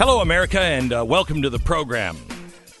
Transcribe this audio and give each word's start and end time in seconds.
Hello, 0.00 0.22
America, 0.22 0.58
and 0.58 0.94
uh, 0.94 1.04
welcome 1.04 1.42
to 1.42 1.50
the 1.50 1.58
program. 1.58 2.16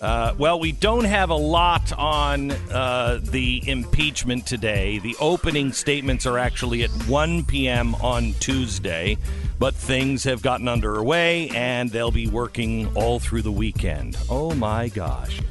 Uh, 0.00 0.34
well, 0.38 0.58
we 0.58 0.72
don't 0.72 1.04
have 1.04 1.28
a 1.28 1.34
lot 1.34 1.92
on 1.98 2.50
uh, 2.50 3.20
the 3.22 3.62
impeachment 3.68 4.46
today. 4.46 5.00
The 5.00 5.14
opening 5.20 5.70
statements 5.72 6.24
are 6.24 6.38
actually 6.38 6.82
at 6.82 6.88
1 6.88 7.44
p.m. 7.44 7.94
on 7.96 8.32
Tuesday, 8.40 9.18
but 9.58 9.74
things 9.74 10.24
have 10.24 10.40
gotten 10.40 10.66
underway 10.66 11.50
and 11.50 11.90
they'll 11.90 12.10
be 12.10 12.26
working 12.26 12.90
all 12.96 13.20
through 13.20 13.42
the 13.42 13.52
weekend. 13.52 14.16
Oh 14.30 14.54
my 14.54 14.88
gosh. 14.88 15.42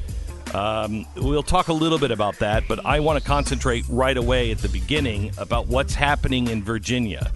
Um, 0.52 1.06
we'll 1.14 1.44
talk 1.44 1.68
a 1.68 1.72
little 1.72 2.00
bit 2.00 2.10
about 2.10 2.40
that, 2.40 2.64
but 2.66 2.84
I 2.84 2.98
want 2.98 3.20
to 3.20 3.24
concentrate 3.24 3.84
right 3.88 4.16
away 4.16 4.50
at 4.50 4.58
the 4.58 4.68
beginning 4.70 5.30
about 5.38 5.68
what's 5.68 5.94
happening 5.94 6.48
in 6.48 6.64
Virginia. 6.64 7.30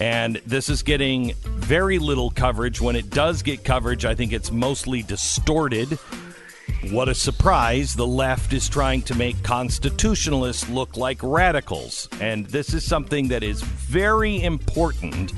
And 0.00 0.36
this 0.46 0.68
is 0.68 0.82
getting 0.82 1.32
very 1.44 1.98
little 1.98 2.30
coverage. 2.30 2.80
When 2.80 2.96
it 2.96 3.10
does 3.10 3.42
get 3.42 3.64
coverage, 3.64 4.04
I 4.04 4.14
think 4.14 4.32
it's 4.32 4.50
mostly 4.50 5.02
distorted. 5.02 5.98
What 6.90 7.08
a 7.08 7.14
surprise. 7.14 7.94
The 7.94 8.06
left 8.06 8.52
is 8.52 8.68
trying 8.68 9.02
to 9.02 9.14
make 9.14 9.42
constitutionalists 9.42 10.68
look 10.68 10.96
like 10.96 11.18
radicals. 11.22 12.08
And 12.20 12.46
this 12.46 12.74
is 12.74 12.84
something 12.84 13.28
that 13.28 13.42
is 13.42 13.62
very 13.62 14.42
important 14.42 15.32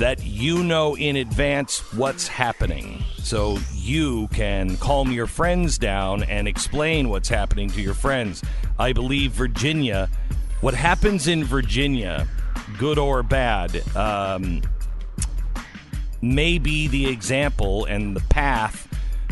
that 0.00 0.24
you 0.24 0.62
know 0.62 0.96
in 0.96 1.16
advance 1.16 1.80
what's 1.92 2.28
happening. 2.28 3.02
So 3.18 3.58
you 3.74 4.28
can 4.28 4.76
calm 4.76 5.10
your 5.10 5.26
friends 5.26 5.76
down 5.76 6.22
and 6.22 6.46
explain 6.46 7.08
what's 7.08 7.28
happening 7.28 7.68
to 7.70 7.82
your 7.82 7.94
friends. 7.94 8.42
I 8.78 8.92
believe 8.92 9.32
Virginia, 9.32 10.08
what 10.60 10.74
happens 10.74 11.26
in 11.26 11.44
Virginia 11.44 12.26
good 12.78 12.98
or 12.98 13.22
bad, 13.22 13.82
um, 13.96 14.62
may 16.22 16.58
be 16.58 16.88
the 16.88 17.06
example 17.06 17.84
and 17.86 18.14
the 18.14 18.20
path 18.20 18.86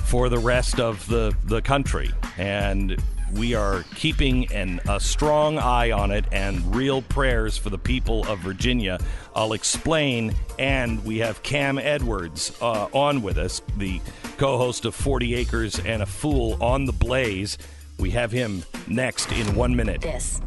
for 0.05 0.29
the 0.29 0.39
rest 0.39 0.81
of 0.81 1.07
the, 1.09 1.35
the 1.45 1.61
country. 1.61 2.11
And 2.39 3.03
we 3.33 3.55
are 3.55 3.85
keeping 3.95 4.51
an, 4.53 4.81
a 4.89 4.99
strong 4.99 5.59
eye 5.59 5.91
on 5.91 6.11
it 6.11 6.25
and 6.33 6.75
real 6.75 7.03
prayers 7.03 7.59
for 7.59 7.71
the 7.71 7.79
people 7.79 8.27
of 8.27 8.39
Virginia. 8.39 8.99
I'll 9.35 9.53
explain. 9.53 10.35
And 10.59 11.05
we 11.05 11.19
have 11.19 11.43
Cam 11.43 11.79
Edwards 11.79 12.57
uh, 12.61 12.89
on 12.93 13.23
with 13.23 13.39
us, 13.39 13.61
the 13.77 14.01
co 14.39 14.57
host 14.57 14.85
of 14.85 14.95
40 14.95 15.35
Acres 15.35 15.79
and 15.79 16.03
a 16.03 16.07
Fool 16.07 16.57
on 16.63 16.87
the 16.87 16.93
Blaze. 16.93 17.59
We 17.99 18.11
have 18.11 18.33
him 18.33 18.63
next 18.87 19.31
in 19.33 19.55
one 19.55 19.77
minute. 19.77 20.01
This 20.01 20.41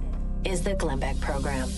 is 0.45 0.63
the 0.63 0.73
Glenn 0.73 0.99
Beck 0.99 1.19
Program. 1.19 1.69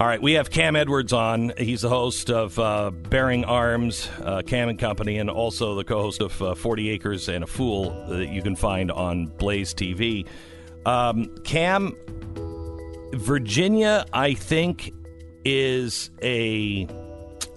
All 0.00 0.06
right, 0.06 0.22
we 0.22 0.34
have 0.34 0.48
Cam 0.48 0.76
Edwards 0.76 1.12
on. 1.12 1.52
He's 1.58 1.80
the 1.80 1.88
host 1.88 2.30
of 2.30 2.56
uh, 2.56 2.92
Bearing 2.92 3.44
Arms, 3.44 4.08
uh, 4.22 4.42
Cam 4.46 4.68
and 4.68 4.78
Company, 4.78 5.18
and 5.18 5.28
also 5.28 5.74
the 5.74 5.82
co-host 5.82 6.22
of 6.22 6.40
uh, 6.40 6.54
40 6.54 6.90
Acres 6.90 7.28
and 7.28 7.42
a 7.42 7.48
Fool 7.48 8.06
that 8.06 8.28
you 8.28 8.40
can 8.40 8.54
find 8.54 8.92
on 8.92 9.26
Blaze 9.26 9.74
TV. 9.74 10.24
Um, 10.86 11.36
Cam, 11.42 11.96
Virginia, 13.12 14.06
I 14.12 14.34
think, 14.34 14.92
is 15.44 16.12
a 16.22 16.86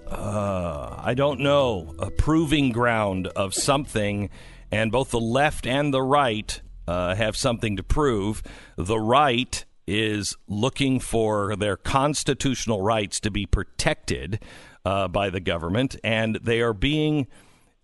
uh, 0.08 0.96
I 0.98 1.14
don't 1.14 1.38
know 1.38 1.94
a 2.00 2.10
proving 2.10 2.72
ground 2.72 3.28
of 3.28 3.54
something, 3.54 4.30
and 4.72 4.90
both 4.90 5.12
the 5.12 5.20
left 5.20 5.64
and 5.64 5.94
the 5.94 6.02
right 6.02 6.60
uh, 6.88 7.14
have 7.14 7.36
something 7.36 7.76
to 7.76 7.84
prove. 7.84 8.42
The 8.76 8.98
right 8.98 9.64
is 9.92 10.36
looking 10.48 11.00
for 11.00 11.54
their 11.56 11.76
constitutional 11.76 12.80
rights 12.80 13.20
to 13.20 13.30
be 13.30 13.46
protected 13.46 14.40
uh, 14.84 15.08
by 15.08 15.30
the 15.30 15.40
government, 15.40 15.96
and 16.02 16.36
they 16.42 16.60
are 16.60 16.72
being 16.72 17.26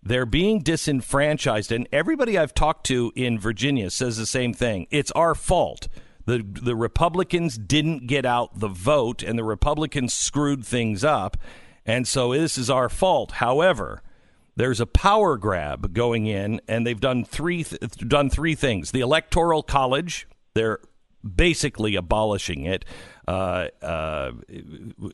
they're 0.01 0.25
being 0.25 0.59
disenfranchised. 0.61 1.71
And 1.71 1.87
everybody 1.91 2.37
I've 2.37 2.53
talked 2.53 2.85
to 2.87 3.11
in 3.15 3.37
Virginia 3.37 3.89
says 3.89 4.17
the 4.17 4.25
same 4.25 4.53
thing. 4.53 4.87
It's 4.91 5.11
our 5.11 5.35
fault. 5.35 5.87
The 6.25 6.43
the 6.43 6.75
Republicans 6.75 7.57
didn't 7.57 8.07
get 8.07 8.25
out 8.25 8.59
the 8.59 8.67
vote, 8.67 9.23
and 9.23 9.37
the 9.37 9.43
Republicans 9.43 10.13
screwed 10.13 10.65
things 10.65 11.03
up, 11.03 11.37
and 11.85 12.07
so 12.07 12.33
this 12.33 12.57
is 12.57 12.69
our 12.69 12.89
fault. 12.89 13.33
However. 13.33 14.01
There's 14.55 14.81
a 14.81 14.85
power 14.85 15.37
grab 15.37 15.93
going 15.93 16.25
in, 16.25 16.59
and 16.67 16.85
they've 16.85 16.99
done 16.99 17.23
three 17.23 17.63
th- 17.63 17.79
done 18.05 18.29
three 18.29 18.55
things. 18.55 18.91
The 18.91 18.99
Electoral 18.99 19.63
College, 19.63 20.27
they're 20.53 20.79
basically 21.23 21.95
abolishing 21.95 22.65
it. 22.65 22.85
Uh, 23.27 23.67
uh, 23.81 24.31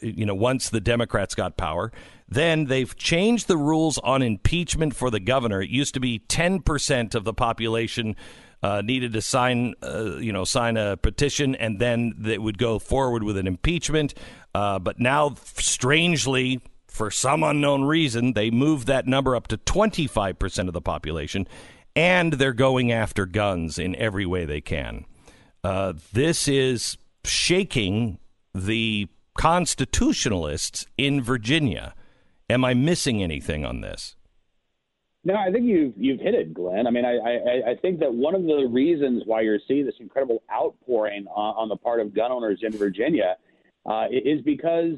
you 0.02 0.26
know, 0.26 0.36
once 0.36 0.70
the 0.70 0.80
Democrats 0.80 1.36
got 1.36 1.58
power, 1.58 1.92
then 2.30 2.66
they've 2.66 2.96
changed 2.96 3.48
the 3.48 3.58
rules 3.58 3.98
on 3.98 4.22
impeachment 4.22 4.96
for 4.96 5.10
the 5.10 5.20
governor. 5.20 5.62
It 5.62 5.70
used 5.70 5.94
to 5.96 6.00
be 6.00 6.20
ten 6.20 6.62
percent 6.62 7.14
of 7.14 7.26
the 7.26 7.34
population 7.34 8.16
uh, 8.64 8.82
needed 8.82 9.14
to 9.14 9.22
sign, 9.22 9.74
uh, 9.84 10.16
you 10.16 10.32
know, 10.32 10.46
sign 10.46 10.78
a 10.78 10.96
petition, 10.98 11.56
and 11.56 11.80
then 11.80 12.14
they 12.18 12.38
would 12.38 12.58
go 12.58 12.80
forward 12.80 13.24
with 13.24 13.38
an 13.38 13.48
impeachment. 13.48 14.14
Uh, 14.54 14.80
but 14.80 14.98
now, 14.98 15.36
strangely, 15.58 16.62
for 16.88 17.12
some 17.12 17.44
unknown 17.44 17.84
reason, 17.84 18.32
they 18.32 18.50
moved 18.50 18.88
that 18.88 19.06
number 19.06 19.36
up 19.36 19.48
to 19.48 19.58
twenty 19.58 20.08
five 20.08 20.40
percent 20.40 20.70
of 20.70 20.74
the 20.74 20.82
population, 20.82 21.46
and 21.98 22.34
they're 22.34 22.54
going 22.54 22.94
after 22.94 23.26
guns 23.26 23.78
in 23.78 23.94
every 23.98 24.26
way 24.26 24.46
they 24.46 24.62
can. 24.62 25.06
Uh, 25.66 25.94
this 26.14 26.48
is 26.48 26.96
shaking 27.24 28.20
the 28.54 29.08
constitutionalists 29.34 30.86
in 30.96 31.24
Virginia. 31.24 31.96
Am 32.48 32.64
I 32.64 32.76
missing 32.76 33.24
anything 33.24 33.66
on 33.66 33.82
this? 33.82 34.16
No, 35.24 35.34
I 35.34 35.52
think 35.52 35.66
you've 35.66 35.94
you've 35.98 36.20
hit 36.20 36.36
it, 36.36 36.54
Glenn. 36.54 36.86
I 36.86 36.92
mean, 36.92 37.04
I, 37.04 37.16
I, 37.16 37.72
I 37.72 37.76
think 37.82 38.00
that 38.02 38.14
one 38.14 38.36
of 38.36 38.44
the 38.44 38.68
reasons 38.72 39.24
why 39.26 39.42
you're 39.42 39.58
seeing 39.68 39.88
this 39.88 39.96
incredible 40.00 40.44
outpouring 40.54 41.26
on, 41.34 41.56
on 41.56 41.70
the 41.70 41.78
part 41.78 42.00
of 42.00 42.14
gun 42.14 42.32
owners 42.32 42.60
in 42.62 42.72
Virginia 42.72 43.36
uh, 43.88 44.06
is 44.12 44.42
because 44.42 44.94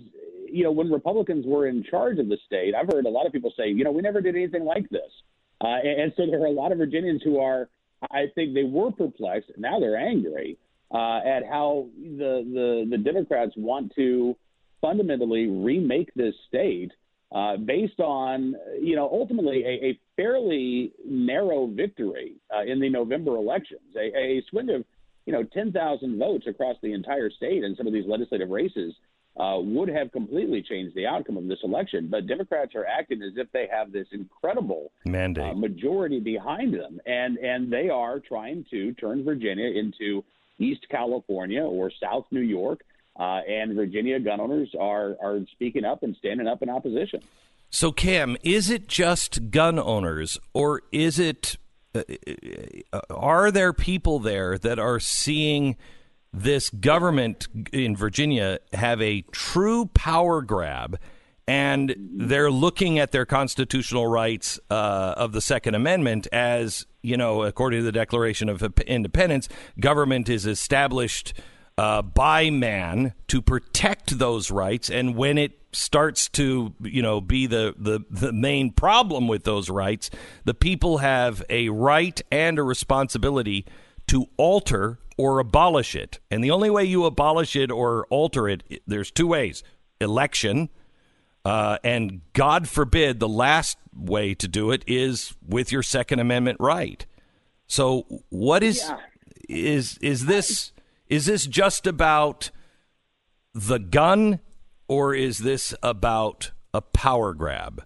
you 0.51 0.65
know 0.65 0.71
when 0.73 0.91
Republicans 0.91 1.45
were 1.47 1.67
in 1.67 1.81
charge 1.81 2.19
of 2.19 2.27
the 2.27 2.37
state, 2.45 2.75
I've 2.75 2.91
heard 2.91 3.05
a 3.05 3.09
lot 3.09 3.25
of 3.25 3.31
people 3.31 3.53
say, 3.57 3.69
you 3.69 3.85
know, 3.85 3.91
we 3.91 4.01
never 4.01 4.19
did 4.19 4.35
anything 4.35 4.65
like 4.65 4.89
this, 4.89 5.11
uh, 5.61 5.77
and, 5.81 6.01
and 6.01 6.13
so 6.17 6.25
there 6.25 6.41
are 6.41 6.47
a 6.47 6.51
lot 6.51 6.73
of 6.73 6.77
Virginians 6.77 7.21
who 7.23 7.39
are 7.39 7.69
I 8.11 8.25
think 8.35 8.53
they 8.53 8.63
were 8.63 8.91
perplexed. 8.91 9.51
Now 9.57 9.79
they're 9.79 9.97
angry 9.97 10.57
uh, 10.93 11.19
at 11.25 11.45
how 11.49 11.87
the, 11.97 12.43
the 12.53 12.87
the 12.89 12.97
Democrats 12.97 13.53
want 13.57 13.93
to 13.95 14.35
fundamentally 14.81 15.47
remake 15.47 16.13
this 16.15 16.35
state 16.47 16.91
uh, 17.31 17.57
based 17.57 17.99
on 17.99 18.55
you 18.81 18.95
know 18.95 19.09
ultimately 19.11 19.63
a, 19.63 19.85
a 19.87 19.99
fairly 20.15 20.93
narrow 21.05 21.67
victory 21.67 22.35
uh, 22.55 22.63
in 22.63 22.79
the 22.79 22.89
November 22.89 23.35
elections, 23.35 23.95
a, 23.95 24.15
a 24.17 24.43
swing 24.49 24.69
of 24.69 24.85
you 25.25 25.33
know 25.33 25.43
10,000 25.43 26.17
votes 26.17 26.45
across 26.47 26.77
the 26.81 26.93
entire 26.93 27.29
state 27.29 27.63
in 27.63 27.75
some 27.75 27.87
of 27.87 27.93
these 27.93 28.05
legislative 28.07 28.49
races. 28.49 28.93
Uh, 29.39 29.59
would 29.59 29.87
have 29.87 30.11
completely 30.11 30.63
changed 30.63 30.95
the 30.95 31.05
outcome 31.05 31.37
of 31.37 31.47
this 31.47 31.59
election. 31.63 32.07
But 32.09 32.25
Democrats 32.25 32.73
are 32.73 32.87
acting 32.87 33.21
as 33.21 33.33
if 33.35 33.51
they 33.51 33.67
have 33.71 33.91
this 33.91 34.07
incredible 34.11 34.91
mandate 35.05 35.51
uh, 35.51 35.53
majority 35.53 36.19
behind 36.19 36.73
them, 36.73 36.99
and 37.05 37.37
and 37.37 37.71
they 37.71 37.89
are 37.89 38.19
trying 38.19 38.65
to 38.71 38.93
turn 38.93 39.23
Virginia 39.23 39.67
into 39.67 40.23
East 40.57 40.87
California 40.89 41.61
or 41.61 41.91
South 42.01 42.25
New 42.31 42.41
York. 42.41 42.81
Uh, 43.19 43.41
and 43.47 43.75
Virginia 43.75 44.19
gun 44.19 44.39
owners 44.39 44.73
are 44.79 45.15
are 45.21 45.39
speaking 45.51 45.85
up 45.85 46.01
and 46.01 46.15
standing 46.15 46.47
up 46.47 46.63
in 46.63 46.69
opposition. 46.69 47.21
So, 47.69 47.91
Cam, 47.91 48.37
is 48.43 48.69
it 48.69 48.87
just 48.87 49.51
gun 49.51 49.77
owners, 49.77 50.39
or 50.53 50.81
is 50.91 51.19
it? 51.19 51.57
Uh, 51.93 52.01
uh 52.93 53.01
are 53.09 53.51
there 53.51 53.73
people 53.73 54.19
there 54.19 54.57
that 54.57 54.79
are 54.79 54.99
seeing? 54.99 55.75
This 56.43 56.69
government 56.69 57.47
in 57.73 57.95
Virginia 57.95 58.59
have 58.73 59.01
a 59.01 59.23
true 59.31 59.87
power 59.87 60.41
grab 60.41 60.99
and 61.47 61.95
they're 61.97 62.51
looking 62.51 62.99
at 62.99 63.11
their 63.11 63.25
constitutional 63.25 64.05
rights 64.05 64.59
uh, 64.69 65.13
of 65.15 65.31
the 65.31 65.39
Second 65.39 65.75
Amendment 65.75 66.27
as, 66.33 66.85
you 67.01 67.15
know, 67.15 67.43
according 67.43 67.79
to 67.79 67.83
the 67.85 67.91
Declaration 67.93 68.49
of 68.49 68.61
Independence, 68.81 69.47
government 69.79 70.27
is 70.27 70.45
established 70.45 71.33
uh, 71.77 72.01
by 72.01 72.49
man 72.49 73.13
to 73.27 73.41
protect 73.41 74.19
those 74.19 74.51
rights. 74.51 74.89
And 74.89 75.15
when 75.15 75.37
it 75.37 75.57
starts 75.71 76.27
to, 76.29 76.73
you 76.81 77.01
know, 77.01 77.21
be 77.21 77.47
the, 77.47 77.75
the, 77.77 78.01
the 78.09 78.33
main 78.33 78.71
problem 78.71 79.29
with 79.29 79.45
those 79.45 79.69
rights, 79.69 80.09
the 80.43 80.53
people 80.53 80.97
have 80.97 81.41
a 81.49 81.69
right 81.69 82.21
and 82.29 82.59
a 82.59 82.63
responsibility 82.63 83.65
to 84.07 84.27
alter 84.37 84.99
or 85.17 85.39
abolish 85.39 85.95
it. 85.95 86.19
And 86.29 86.43
the 86.43 86.51
only 86.51 86.69
way 86.69 86.83
you 86.83 87.05
abolish 87.05 87.55
it 87.55 87.71
or 87.71 88.05
alter 88.09 88.47
it, 88.47 88.81
there's 88.85 89.11
two 89.11 89.27
ways 89.27 89.63
election. 89.99 90.69
Uh, 91.43 91.77
and 91.83 92.21
God 92.33 92.67
forbid 92.67 93.19
the 93.19 93.27
last 93.27 93.77
way 93.95 94.33
to 94.35 94.47
do 94.47 94.71
it 94.71 94.83
is 94.85 95.33
with 95.47 95.71
your 95.71 95.83
Second 95.83 96.19
Amendment 96.19 96.57
right. 96.59 97.05
So, 97.67 98.05
what 98.29 98.63
is 98.63 98.83
yeah. 98.87 98.97
is 99.49 99.97
is 99.99 100.25
this 100.25 100.71
is 101.07 101.25
this 101.25 101.45
just 101.45 101.87
about 101.87 102.51
the 103.53 103.79
gun, 103.79 104.39
or 104.87 105.15
is 105.15 105.39
this 105.39 105.73
about 105.81 106.51
a 106.73 106.81
power 106.81 107.33
grab? 107.33 107.83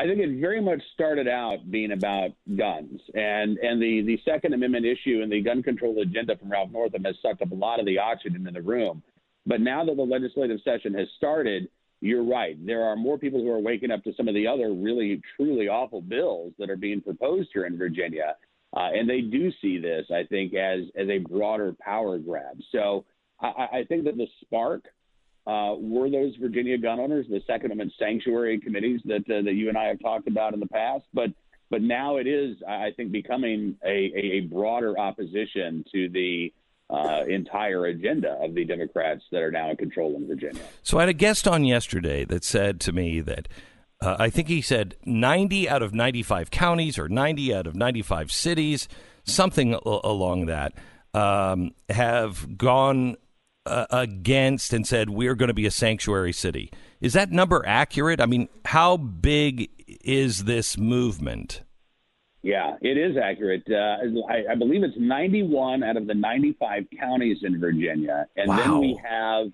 I 0.00 0.06
think 0.06 0.18
it 0.18 0.40
very 0.40 0.62
much 0.62 0.80
started 0.94 1.28
out 1.28 1.70
being 1.70 1.92
about 1.92 2.30
guns, 2.56 3.02
and 3.12 3.58
and 3.58 3.82
the 3.82 4.00
the 4.00 4.18
Second 4.24 4.54
Amendment 4.54 4.86
issue 4.86 5.20
and 5.22 5.30
the 5.30 5.42
gun 5.42 5.62
control 5.62 6.00
agenda 6.00 6.38
from 6.38 6.50
Ralph 6.50 6.70
Northam 6.70 7.04
has 7.04 7.16
sucked 7.20 7.42
up 7.42 7.50
a 7.50 7.54
lot 7.54 7.80
of 7.80 7.84
the 7.84 7.98
oxygen 7.98 8.46
in 8.46 8.54
the 8.54 8.62
room. 8.62 9.02
But 9.44 9.60
now 9.60 9.84
that 9.84 9.94
the 9.94 10.02
legislative 10.02 10.60
session 10.64 10.94
has 10.94 11.06
started, 11.18 11.68
you're 12.00 12.24
right. 12.24 12.56
There 12.64 12.82
are 12.82 12.96
more 12.96 13.18
people 13.18 13.42
who 13.42 13.50
are 13.50 13.58
waking 13.58 13.90
up 13.90 14.02
to 14.04 14.14
some 14.14 14.26
of 14.26 14.34
the 14.34 14.46
other 14.46 14.72
really 14.72 15.20
truly 15.36 15.68
awful 15.68 16.00
bills 16.00 16.54
that 16.58 16.70
are 16.70 16.76
being 16.76 17.02
proposed 17.02 17.50
here 17.52 17.66
in 17.66 17.76
Virginia, 17.76 18.36
uh, 18.74 18.88
and 18.94 19.06
they 19.06 19.20
do 19.20 19.52
see 19.60 19.78
this, 19.78 20.06
I 20.10 20.24
think, 20.24 20.54
as 20.54 20.80
as 20.96 21.10
a 21.10 21.18
broader 21.18 21.76
power 21.78 22.16
grab. 22.16 22.58
So 22.72 23.04
I, 23.38 23.80
I 23.80 23.84
think 23.86 24.04
that 24.04 24.16
the 24.16 24.28
spark 24.40 24.84
uh, 25.50 25.74
were 25.74 26.08
those 26.08 26.36
Virginia 26.36 26.78
gun 26.78 27.00
owners, 27.00 27.26
the 27.28 27.42
Second 27.46 27.72
Amendment 27.72 27.92
sanctuary 27.98 28.60
committees 28.60 29.00
that 29.04 29.28
uh, 29.28 29.42
that 29.42 29.54
you 29.54 29.68
and 29.68 29.76
I 29.76 29.86
have 29.86 29.98
talked 30.00 30.28
about 30.28 30.54
in 30.54 30.60
the 30.60 30.66
past. 30.66 31.04
But 31.12 31.30
but 31.70 31.82
now 31.82 32.18
it 32.18 32.26
is, 32.26 32.56
I 32.68 32.90
think, 32.96 33.10
becoming 33.10 33.76
a, 33.84 34.12
a 34.14 34.40
broader 34.40 34.98
opposition 34.98 35.84
to 35.92 36.08
the 36.08 36.52
uh, 36.88 37.24
entire 37.28 37.86
agenda 37.86 38.38
of 38.40 38.54
the 38.54 38.64
Democrats 38.64 39.24
that 39.32 39.42
are 39.42 39.50
now 39.50 39.70
in 39.70 39.76
control 39.76 40.14
in 40.16 40.28
Virginia. 40.28 40.62
So 40.82 40.98
I 40.98 41.02
had 41.02 41.08
a 41.08 41.14
guest 41.14 41.48
on 41.48 41.64
yesterday 41.64 42.24
that 42.26 42.44
said 42.44 42.80
to 42.80 42.92
me 42.92 43.20
that. 43.20 43.48
Uh, 44.02 44.16
I 44.18 44.30
think 44.30 44.48
he 44.48 44.62
said 44.62 44.96
90 45.04 45.68
out 45.68 45.82
of 45.82 45.92
95 45.92 46.50
counties 46.50 46.98
or 46.98 47.06
90 47.06 47.54
out 47.54 47.66
of 47.66 47.74
95 47.74 48.32
cities, 48.32 48.88
something 49.24 49.74
along 49.74 50.46
that, 50.46 50.72
um, 51.12 51.72
have 51.90 52.56
gone 52.56 53.18
uh, 53.70 53.86
against 53.90 54.72
and 54.72 54.86
said 54.86 55.10
we're 55.10 55.34
going 55.34 55.48
to 55.48 55.54
be 55.54 55.66
a 55.66 55.70
sanctuary 55.70 56.32
city. 56.32 56.70
Is 57.00 57.12
that 57.14 57.30
number 57.30 57.64
accurate? 57.66 58.20
I 58.20 58.26
mean, 58.26 58.48
how 58.66 58.96
big 58.96 59.70
is 60.04 60.44
this 60.44 60.76
movement? 60.76 61.62
Yeah, 62.42 62.76
it 62.80 62.96
is 62.96 63.16
accurate. 63.16 63.64
Uh, 63.70 63.98
I, 64.28 64.52
I, 64.52 64.54
believe 64.54 64.82
it's 64.82 64.96
91 64.98 65.82
out 65.82 65.96
of 65.96 66.06
the 66.06 66.14
95 66.14 66.86
counties 66.98 67.38
in 67.42 67.60
Virginia, 67.60 68.26
and 68.36 68.48
wow. 68.48 68.56
then 68.56 68.78
we 68.80 69.00
have 69.08 69.48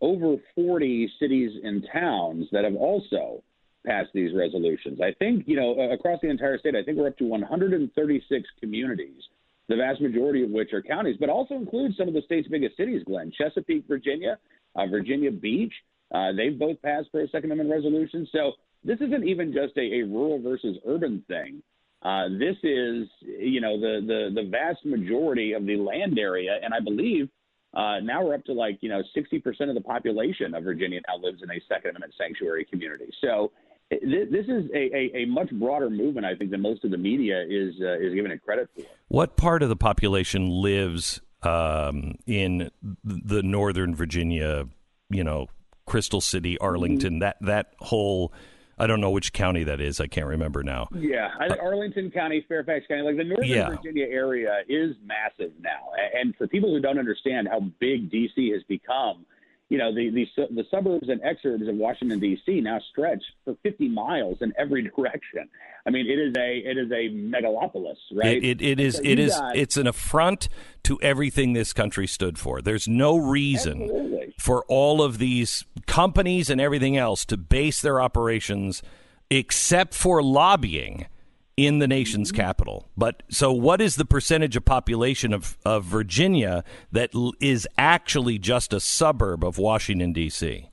over 0.00 0.36
40 0.54 1.10
cities 1.18 1.50
and 1.64 1.86
towns 1.92 2.46
that 2.52 2.62
have 2.62 2.76
also 2.76 3.42
passed 3.84 4.10
these 4.14 4.32
resolutions. 4.34 5.00
I 5.00 5.14
think 5.18 5.48
you 5.48 5.56
know 5.56 5.80
across 5.90 6.20
the 6.22 6.30
entire 6.30 6.58
state, 6.58 6.76
I 6.76 6.84
think 6.84 6.96
we're 6.96 7.08
up 7.08 7.18
to 7.18 7.24
136 7.24 8.48
communities 8.60 9.22
the 9.68 9.76
vast 9.76 10.00
majority 10.00 10.42
of 10.42 10.50
which 10.50 10.72
are 10.72 10.82
counties, 10.82 11.16
but 11.20 11.28
also 11.28 11.54
includes 11.54 11.96
some 11.96 12.08
of 12.08 12.14
the 12.14 12.22
state's 12.22 12.48
biggest 12.48 12.76
cities, 12.76 13.02
Glenn. 13.06 13.32
Chesapeake, 13.36 13.86
Virginia, 13.86 14.38
uh, 14.76 14.86
Virginia 14.86 15.30
Beach, 15.30 15.72
uh, 16.14 16.32
they've 16.32 16.58
both 16.58 16.80
passed 16.82 17.10
pro 17.12 17.26
Second 17.26 17.52
Amendment 17.52 17.70
resolutions. 17.70 18.28
So 18.32 18.52
this 18.84 18.98
isn't 19.00 19.26
even 19.26 19.52
just 19.52 19.76
a, 19.76 20.00
a 20.00 20.02
rural 20.04 20.40
versus 20.40 20.76
urban 20.86 21.22
thing. 21.28 21.62
Uh, 22.02 22.28
this 22.38 22.56
is, 22.62 23.08
you 23.20 23.60
know, 23.60 23.78
the, 23.78 24.00
the, 24.06 24.42
the 24.42 24.48
vast 24.48 24.84
majority 24.84 25.52
of 25.52 25.66
the 25.66 25.76
land 25.76 26.18
area, 26.18 26.58
and 26.62 26.72
I 26.72 26.80
believe 26.80 27.28
uh, 27.74 28.00
now 28.00 28.24
we're 28.24 28.34
up 28.34 28.44
to 28.44 28.52
like, 28.52 28.78
you 28.80 28.88
know, 28.88 29.02
60% 29.16 29.68
of 29.68 29.74
the 29.74 29.80
population 29.80 30.54
of 30.54 30.64
Virginia 30.64 31.00
now 31.06 31.18
lives 31.18 31.42
in 31.42 31.50
a 31.50 31.60
Second 31.68 31.90
Amendment 31.90 32.14
sanctuary 32.16 32.64
community. 32.64 33.12
So 33.20 33.52
this 33.90 34.46
is 34.46 34.70
a, 34.74 34.96
a, 34.96 35.10
a, 35.22 35.24
much 35.26 35.50
broader 35.50 35.88
movement, 35.88 36.26
I 36.26 36.34
think, 36.34 36.50
than 36.50 36.60
most 36.60 36.84
of 36.84 36.90
the 36.90 36.98
media 36.98 37.42
is 37.48 37.74
uh, 37.80 37.98
is 37.98 38.14
giving 38.14 38.30
it 38.30 38.42
credit 38.42 38.68
for. 38.74 38.82
What 39.08 39.36
part 39.36 39.62
of 39.62 39.68
the 39.68 39.76
population 39.76 40.50
lives 40.50 41.20
um, 41.42 42.16
in 42.26 42.70
the 43.04 43.42
Northern 43.42 43.94
Virginia? 43.94 44.66
You 45.10 45.24
know, 45.24 45.46
Crystal 45.86 46.20
City, 46.20 46.58
Arlington, 46.58 47.14
mm-hmm. 47.14 47.20
that 47.20 47.36
that 47.40 47.74
whole. 47.80 48.32
I 48.80 48.86
don't 48.86 49.00
know 49.00 49.10
which 49.10 49.32
county 49.32 49.64
that 49.64 49.80
is. 49.80 49.98
I 49.98 50.06
can't 50.06 50.28
remember 50.28 50.62
now. 50.62 50.86
Yeah, 50.94 51.30
I 51.40 51.48
think 51.48 51.60
Arlington 51.60 52.12
County, 52.12 52.44
Fairfax 52.46 52.86
County, 52.86 53.02
like 53.02 53.16
the 53.16 53.24
Northern 53.24 53.48
yeah. 53.48 53.70
Virginia 53.70 54.06
area 54.06 54.60
is 54.68 54.94
massive 55.04 55.50
now. 55.60 55.90
And 56.14 56.36
for 56.36 56.46
people 56.46 56.72
who 56.72 56.78
don't 56.78 56.96
understand 56.96 57.48
how 57.48 57.58
big 57.80 58.08
DC 58.08 58.52
has 58.52 58.62
become, 58.68 59.26
you 59.68 59.76
know, 59.76 59.94
the, 59.94 60.10
the, 60.10 60.26
the 60.54 60.64
suburbs 60.70 61.08
and 61.08 61.20
exurbs 61.20 61.68
of 61.68 61.76
Washington 61.76 62.18
D.C. 62.18 62.60
now 62.60 62.80
stretch 62.90 63.22
for 63.44 63.54
50 63.62 63.88
miles 63.88 64.38
in 64.40 64.52
every 64.58 64.82
direction. 64.96 65.48
I 65.86 65.90
mean, 65.90 66.06
it 66.06 66.18
is 66.18 66.34
a 66.36 66.58
it 66.58 66.76
is 66.76 66.90
a 66.90 67.08
megalopolis, 67.14 67.96
right? 68.12 68.42
It, 68.42 68.60
it, 68.60 68.62
it 68.62 68.80
is 68.80 68.96
so 68.96 69.02
it 69.04 69.18
is 69.18 69.34
got, 69.34 69.56
it's 69.56 69.76
an 69.76 69.86
affront 69.86 70.48
to 70.84 70.98
everything 71.00 71.52
this 71.52 71.72
country 71.72 72.06
stood 72.06 72.38
for. 72.38 72.60
There's 72.60 72.88
no 72.88 73.16
reason 73.16 73.82
absolutely. 73.82 74.34
for 74.38 74.64
all 74.68 75.02
of 75.02 75.18
these 75.18 75.64
companies 75.86 76.50
and 76.50 76.60
everything 76.60 76.96
else 76.96 77.24
to 77.26 77.36
base 77.36 77.80
their 77.80 78.00
operations 78.00 78.82
except 79.30 79.94
for 79.94 80.22
lobbying 80.22 81.06
in 81.58 81.80
the 81.80 81.88
nation's 81.88 82.30
capital. 82.30 82.88
But 82.96 83.24
so, 83.28 83.52
what 83.52 83.80
is 83.80 83.96
the 83.96 84.04
percentage 84.04 84.56
of 84.56 84.64
population 84.64 85.32
of, 85.32 85.58
of 85.66 85.84
Virginia 85.84 86.62
that 86.92 87.10
is 87.40 87.66
actually 87.76 88.38
just 88.38 88.72
a 88.72 88.78
suburb 88.78 89.44
of 89.44 89.58
Washington, 89.58 90.12
D.C.? 90.12 90.70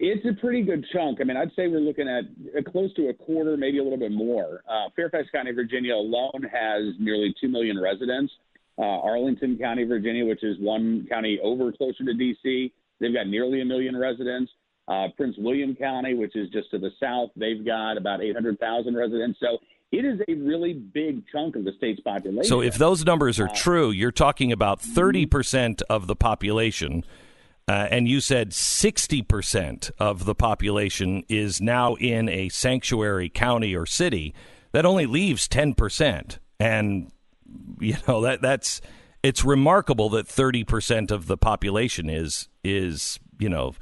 It's 0.00 0.26
a 0.26 0.38
pretty 0.40 0.62
good 0.62 0.84
chunk. 0.92 1.20
I 1.20 1.24
mean, 1.24 1.36
I'd 1.36 1.52
say 1.54 1.68
we're 1.68 1.78
looking 1.78 2.08
at 2.08 2.24
uh, 2.58 2.68
close 2.68 2.92
to 2.94 3.08
a 3.08 3.14
quarter, 3.14 3.56
maybe 3.56 3.78
a 3.78 3.82
little 3.82 3.98
bit 3.98 4.10
more. 4.10 4.62
Uh, 4.68 4.88
Fairfax 4.96 5.28
County, 5.30 5.52
Virginia 5.52 5.94
alone 5.94 6.42
has 6.52 6.94
nearly 6.98 7.32
2 7.40 7.48
million 7.48 7.80
residents. 7.80 8.32
Uh, 8.76 8.82
Arlington 8.82 9.56
County, 9.56 9.84
Virginia, 9.84 10.26
which 10.26 10.42
is 10.42 10.56
one 10.58 11.06
county 11.08 11.38
over 11.42 11.70
closer 11.72 12.04
to 12.04 12.12
D.C., 12.12 12.72
they've 13.00 13.14
got 13.14 13.28
nearly 13.28 13.60
a 13.62 13.64
million 13.64 13.96
residents. 13.96 14.50
Uh, 14.88 15.06
Prince 15.16 15.36
William 15.38 15.74
County, 15.74 16.14
which 16.14 16.36
is 16.36 16.50
just 16.50 16.70
to 16.72 16.78
the 16.78 16.90
south, 17.00 17.30
they've 17.36 17.64
got 17.64 17.96
about 17.96 18.22
800,000 18.22 18.94
residents. 18.94 19.38
So 19.40 19.58
it 19.98 20.04
is 20.04 20.20
a 20.28 20.34
really 20.34 20.74
big 20.74 21.24
chunk 21.32 21.56
of 21.56 21.64
the 21.64 21.72
state's 21.78 22.00
population. 22.00 22.48
So 22.48 22.60
if 22.60 22.76
those 22.76 23.04
numbers 23.04 23.40
are 23.40 23.48
uh, 23.48 23.54
true, 23.54 23.90
you're 23.90 24.12
talking 24.12 24.52
about 24.52 24.80
30% 24.80 25.82
of 25.88 26.06
the 26.06 26.16
population. 26.16 27.04
Uh, 27.68 27.88
and 27.90 28.06
you 28.06 28.20
said 28.20 28.50
60% 28.50 29.90
of 29.98 30.24
the 30.24 30.34
population 30.34 31.24
is 31.28 31.60
now 31.60 31.94
in 31.94 32.28
a 32.28 32.48
sanctuary 32.50 33.28
county 33.28 33.74
or 33.74 33.86
city. 33.86 34.34
That 34.72 34.84
only 34.84 35.06
leaves 35.06 35.48
10%. 35.48 36.38
And, 36.60 37.10
you 37.80 37.96
know, 38.06 38.20
that 38.20 38.42
that's 38.42 38.80
it's 39.22 39.44
remarkable 39.44 40.10
that 40.10 40.26
30% 40.26 41.10
of 41.10 41.26
the 41.26 41.36
population 41.36 42.08
is 42.08 42.48
is, 42.62 43.18
you 43.38 43.48
know, 43.48 43.74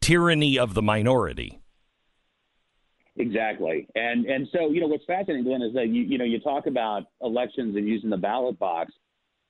tyranny 0.00 0.58
of 0.58 0.74
the 0.74 0.82
minority. 0.82 1.61
Exactly, 3.16 3.86
and 3.94 4.24
and 4.24 4.48
so 4.52 4.70
you 4.70 4.80
know 4.80 4.86
what's 4.86 5.04
fascinating, 5.04 5.44
Glenn, 5.44 5.60
is 5.60 5.74
that 5.74 5.88
you 5.88 6.02
you 6.02 6.16
know 6.16 6.24
you 6.24 6.40
talk 6.40 6.66
about 6.66 7.04
elections 7.20 7.76
and 7.76 7.86
using 7.86 8.08
the 8.08 8.16
ballot 8.16 8.58
box, 8.58 8.92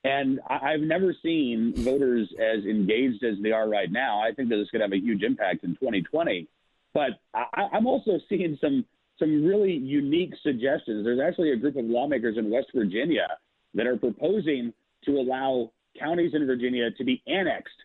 and 0.02 0.40
I, 0.48 0.72
have 0.72 0.80
never 0.80 1.14
seen 1.22 1.72
voters 1.76 2.28
as 2.40 2.64
engaged 2.64 3.22
as 3.22 3.36
they 3.40 3.52
are 3.52 3.68
right 3.68 3.90
now. 3.90 4.20
I 4.20 4.32
think 4.32 4.48
that 4.48 4.56
this 4.56 4.68
could 4.70 4.80
have 4.80 4.92
a 4.92 4.98
huge 4.98 5.22
impact 5.22 5.62
in 5.62 5.76
2020, 5.76 6.48
but 6.92 7.10
I, 7.34 7.68
I'm 7.72 7.86
also 7.86 8.18
seeing 8.28 8.58
some 8.60 8.84
some 9.20 9.44
really 9.44 9.74
unique 9.74 10.34
suggestions. 10.42 11.04
There's 11.04 11.20
actually 11.20 11.52
a 11.52 11.56
group 11.56 11.76
of 11.76 11.84
lawmakers 11.84 12.38
in 12.38 12.50
West 12.50 12.68
Virginia 12.74 13.28
that 13.74 13.86
are 13.86 13.96
proposing 13.96 14.72
to 15.04 15.12
allow 15.12 15.70
counties 15.96 16.32
in 16.34 16.46
Virginia 16.46 16.90
to 16.90 17.04
be 17.04 17.22
annexed 17.28 17.76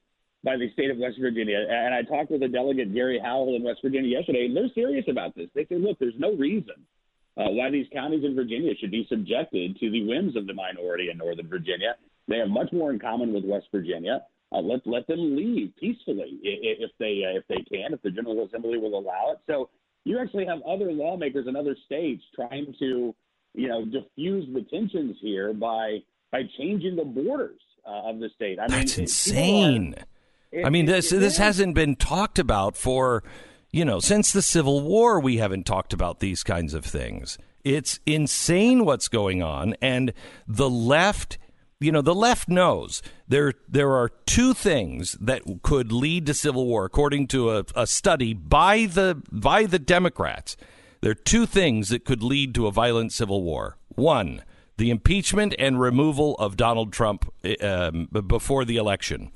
by 0.47 0.55
the 0.55 0.71
state 0.71 0.89
of 0.89 0.97
West 0.97 1.17
Virginia. 1.19 1.59
And 1.69 1.93
I 1.93 2.03
talked 2.03 2.31
with 2.31 2.41
a 2.41 2.47
delegate, 2.47 2.93
Gary 2.93 3.19
Howell, 3.21 3.57
in 3.57 3.63
West 3.63 3.81
Virginia 3.83 4.17
yesterday, 4.17 4.45
and 4.45 4.55
they're 4.55 4.71
serious 4.73 5.03
about 5.09 5.35
this. 5.35 5.49
They 5.53 5.65
say, 5.65 5.75
look, 5.75 5.99
there's 5.99 6.17
no 6.17 6.37
reason 6.37 6.87
uh, 7.35 7.51
why 7.51 7.69
these 7.69 7.85
counties 7.91 8.23
in 8.23 8.33
Virginia 8.33 8.71
should 8.79 8.91
be 8.91 9.05
subjected 9.09 9.77
to 9.77 9.91
the 9.91 10.07
whims 10.07 10.37
of 10.37 10.47
the 10.47 10.53
minority 10.53 11.09
in 11.11 11.17
Northern 11.17 11.49
Virginia. 11.49 11.95
They 12.29 12.37
have 12.37 12.47
much 12.47 12.71
more 12.71 12.91
in 12.91 12.99
common 12.99 13.33
with 13.33 13.43
West 13.43 13.67
Virginia. 13.73 14.21
Uh, 14.53 14.61
let 14.61 14.87
let 14.87 15.05
them 15.07 15.35
leave 15.35 15.73
peacefully 15.77 16.39
if 16.41 16.91
they 16.97 17.23
uh, 17.27 17.37
if 17.37 17.43
they 17.49 17.61
can, 17.69 17.93
if 17.93 18.01
the 18.01 18.11
General 18.11 18.45
Assembly 18.45 18.77
will 18.77 18.97
allow 18.97 19.33
it. 19.33 19.39
So 19.47 19.69
you 20.05 20.17
actually 20.17 20.45
have 20.45 20.61
other 20.61 20.93
lawmakers 20.93 21.47
in 21.49 21.57
other 21.57 21.75
states 21.85 22.23
trying 22.33 22.73
to, 22.79 23.13
you 23.53 23.67
know, 23.67 23.83
diffuse 23.83 24.47
the 24.53 24.61
tensions 24.71 25.17
here 25.21 25.51
by 25.51 25.97
by 26.31 26.43
changing 26.57 26.95
the 26.95 27.03
borders 27.03 27.59
uh, 27.85 28.09
of 28.09 28.19
the 28.19 28.29
state. 28.35 28.57
I 28.57 28.69
mean, 28.69 28.79
that's 28.79 28.97
insane. 28.97 29.95
Are, 29.97 30.03
it, 30.51 30.65
I 30.65 30.69
mean, 30.69 30.85
this 30.85 31.09
this 31.09 31.37
hasn't 31.37 31.75
been 31.75 31.95
talked 31.95 32.39
about 32.39 32.77
for, 32.77 33.23
you 33.71 33.83
know, 33.83 33.99
since 33.99 34.31
the 34.31 34.41
Civil 34.41 34.81
War. 34.81 35.19
We 35.19 35.37
haven't 35.37 35.65
talked 35.65 35.93
about 35.93 36.19
these 36.19 36.43
kinds 36.43 36.73
of 36.73 36.85
things. 36.85 37.37
It's 37.63 37.99
insane 38.05 38.85
what's 38.85 39.07
going 39.07 39.43
on, 39.43 39.75
and 39.81 40.13
the 40.47 40.69
left. 40.69 41.37
You 41.79 41.91
know, 41.91 42.01
the 42.01 42.15
left 42.15 42.49
knows 42.49 43.03
there 43.27 43.53
there 43.67 43.91
are 43.91 44.09
two 44.25 44.55
things 44.55 45.15
that 45.21 45.43
could 45.61 45.91
lead 45.91 46.25
to 46.25 46.33
civil 46.33 46.65
war, 46.65 46.85
according 46.85 47.27
to 47.27 47.51
a, 47.51 47.65
a 47.75 47.85
study 47.85 48.33
by 48.33 48.85
the 48.85 49.21
by 49.31 49.65
the 49.65 49.79
Democrats. 49.79 50.57
There 51.01 51.11
are 51.11 51.15
two 51.15 51.45
things 51.45 51.89
that 51.89 52.05
could 52.05 52.23
lead 52.23 52.55
to 52.55 52.65
a 52.65 52.71
violent 52.71 53.13
civil 53.13 53.43
war. 53.43 53.77
One, 53.89 54.41
the 54.77 54.89
impeachment 54.89 55.53
and 55.59 55.79
removal 55.79 56.35
of 56.35 56.57
Donald 56.57 56.91
Trump 56.93 57.31
eh, 57.43 57.55
um, 57.57 58.07
before 58.27 58.65
the 58.65 58.77
election. 58.77 59.31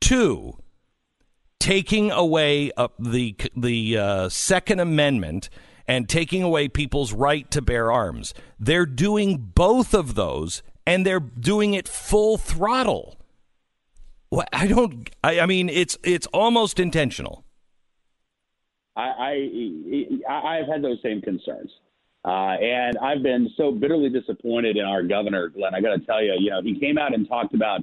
Two, 0.00 0.58
taking 1.58 2.10
away 2.10 2.72
uh, 2.76 2.88
the 2.98 3.36
the 3.56 3.98
uh, 3.98 4.28
Second 4.28 4.80
Amendment 4.80 5.50
and 5.86 6.08
taking 6.08 6.42
away 6.42 6.68
people's 6.68 7.12
right 7.12 7.50
to 7.50 7.60
bear 7.60 7.90
arms. 7.90 8.32
They're 8.58 8.86
doing 8.86 9.52
both 9.54 9.92
of 9.92 10.14
those, 10.14 10.62
and 10.86 11.04
they're 11.04 11.20
doing 11.20 11.74
it 11.74 11.88
full 11.88 12.38
throttle. 12.38 13.18
I 14.52 14.68
don't. 14.68 15.10
I, 15.24 15.40
I 15.40 15.46
mean, 15.46 15.68
it's 15.68 15.98
it's 16.04 16.26
almost 16.28 16.78
intentional. 16.78 17.44
I, 18.96 19.48
I 20.28 20.58
I've 20.60 20.68
had 20.68 20.82
those 20.82 20.98
same 21.02 21.20
concerns, 21.22 21.70
uh, 22.24 22.56
and 22.60 22.96
I've 22.98 23.22
been 23.22 23.50
so 23.56 23.72
bitterly 23.72 24.10
disappointed 24.10 24.76
in 24.76 24.84
our 24.84 25.02
governor, 25.02 25.48
Glenn. 25.48 25.74
I 25.74 25.80
got 25.80 25.96
to 25.96 26.00
tell 26.00 26.22
you, 26.22 26.34
you 26.38 26.50
know, 26.50 26.62
he 26.62 26.78
came 26.78 26.98
out 26.98 27.14
and 27.14 27.28
talked 27.28 27.54
about 27.54 27.80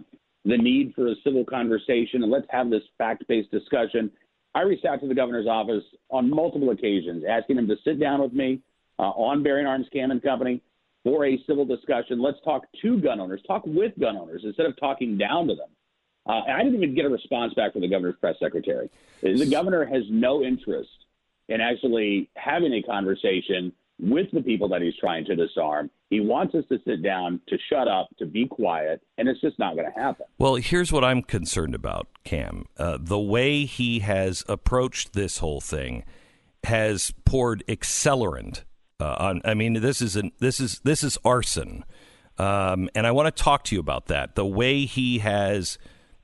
the 0.47 0.57
need 0.57 0.93
for 0.95 1.07
a 1.07 1.15
civil 1.23 1.43
conversation 1.43 2.23
and 2.23 2.31
let's 2.31 2.47
have 2.49 2.69
this 2.69 2.83
fact-based 2.97 3.51
discussion. 3.51 4.09
I 4.55 4.61
reached 4.61 4.85
out 4.85 5.01
to 5.01 5.07
the 5.07 5.13
governor's 5.13 5.47
office 5.47 5.83
on 6.09 6.29
multiple 6.29 6.69
occasions, 6.69 7.23
asking 7.29 7.57
him 7.57 7.67
to 7.67 7.75
sit 7.83 7.99
down 7.99 8.21
with 8.21 8.33
me 8.33 8.61
uh, 8.97 9.09
on 9.09 9.43
Bearing 9.43 9.67
Arms 9.67 9.87
and 9.93 10.23
Company 10.23 10.61
for 11.03 11.25
a 11.25 11.37
civil 11.45 11.65
discussion. 11.65 12.21
Let's 12.21 12.39
talk 12.45 12.63
to 12.81 12.99
gun 12.99 13.19
owners, 13.19 13.41
talk 13.45 13.63
with 13.65 13.91
gun 13.99 14.15
owners 14.15 14.41
instead 14.45 14.65
of 14.65 14.79
talking 14.79 15.17
down 15.17 15.47
to 15.47 15.55
them. 15.55 15.69
Uh, 16.25 16.41
I 16.49 16.63
didn't 16.63 16.75
even 16.75 16.95
get 16.95 17.05
a 17.05 17.09
response 17.09 17.53
back 17.53 17.73
from 17.73 17.81
the 17.81 17.89
governor's 17.89 18.15
press 18.19 18.35
secretary. 18.39 18.89
The 19.21 19.49
governor 19.49 19.85
has 19.85 20.03
no 20.09 20.43
interest 20.43 20.89
in 21.49 21.61
actually 21.61 22.29
having 22.35 22.73
a 22.73 22.81
conversation 22.81 23.71
with 23.99 24.27
the 24.31 24.41
people 24.41 24.69
that 24.69 24.81
he's 24.81 24.95
trying 24.99 25.25
to 25.25 25.35
disarm. 25.35 25.89
He 26.09 26.21
wants 26.21 26.55
us 26.55 26.63
to 26.69 26.79
sit 26.85 27.03
down, 27.03 27.41
to 27.49 27.57
shut 27.69 27.87
up, 27.87 28.07
to 28.19 28.25
be 28.25 28.47
quiet, 28.47 29.01
and 29.17 29.27
it's 29.27 29.41
just 29.41 29.59
not 29.59 29.75
going 29.75 29.91
to 29.91 29.99
happen. 29.99 30.25
Well, 30.37 30.55
here's 30.55 30.91
what 30.91 31.03
I'm 31.03 31.21
concerned 31.21 31.75
about, 31.75 32.07
Cam. 32.23 32.65
Uh, 32.77 32.97
the 32.99 33.19
way 33.19 33.65
he 33.65 33.99
has 33.99 34.45
approached 34.47 35.13
this 35.13 35.39
whole 35.39 35.59
thing 35.59 36.05
has 36.63 37.13
poured 37.25 37.63
accelerant 37.67 38.63
uh, 39.01 39.15
on. 39.19 39.41
I 39.43 39.53
mean, 39.53 39.73
this 39.73 40.01
is 40.01 40.15
an, 40.15 40.31
this 40.39 40.61
is 40.61 40.79
this 40.83 41.03
is 41.03 41.17
arson, 41.25 41.83
um, 42.37 42.89
and 42.95 43.05
I 43.05 43.11
want 43.11 43.35
to 43.35 43.43
talk 43.43 43.63
to 43.65 43.75
you 43.75 43.81
about 43.81 44.07
that. 44.07 44.35
The 44.35 44.45
way 44.45 44.85
he 44.85 45.19
has 45.19 45.77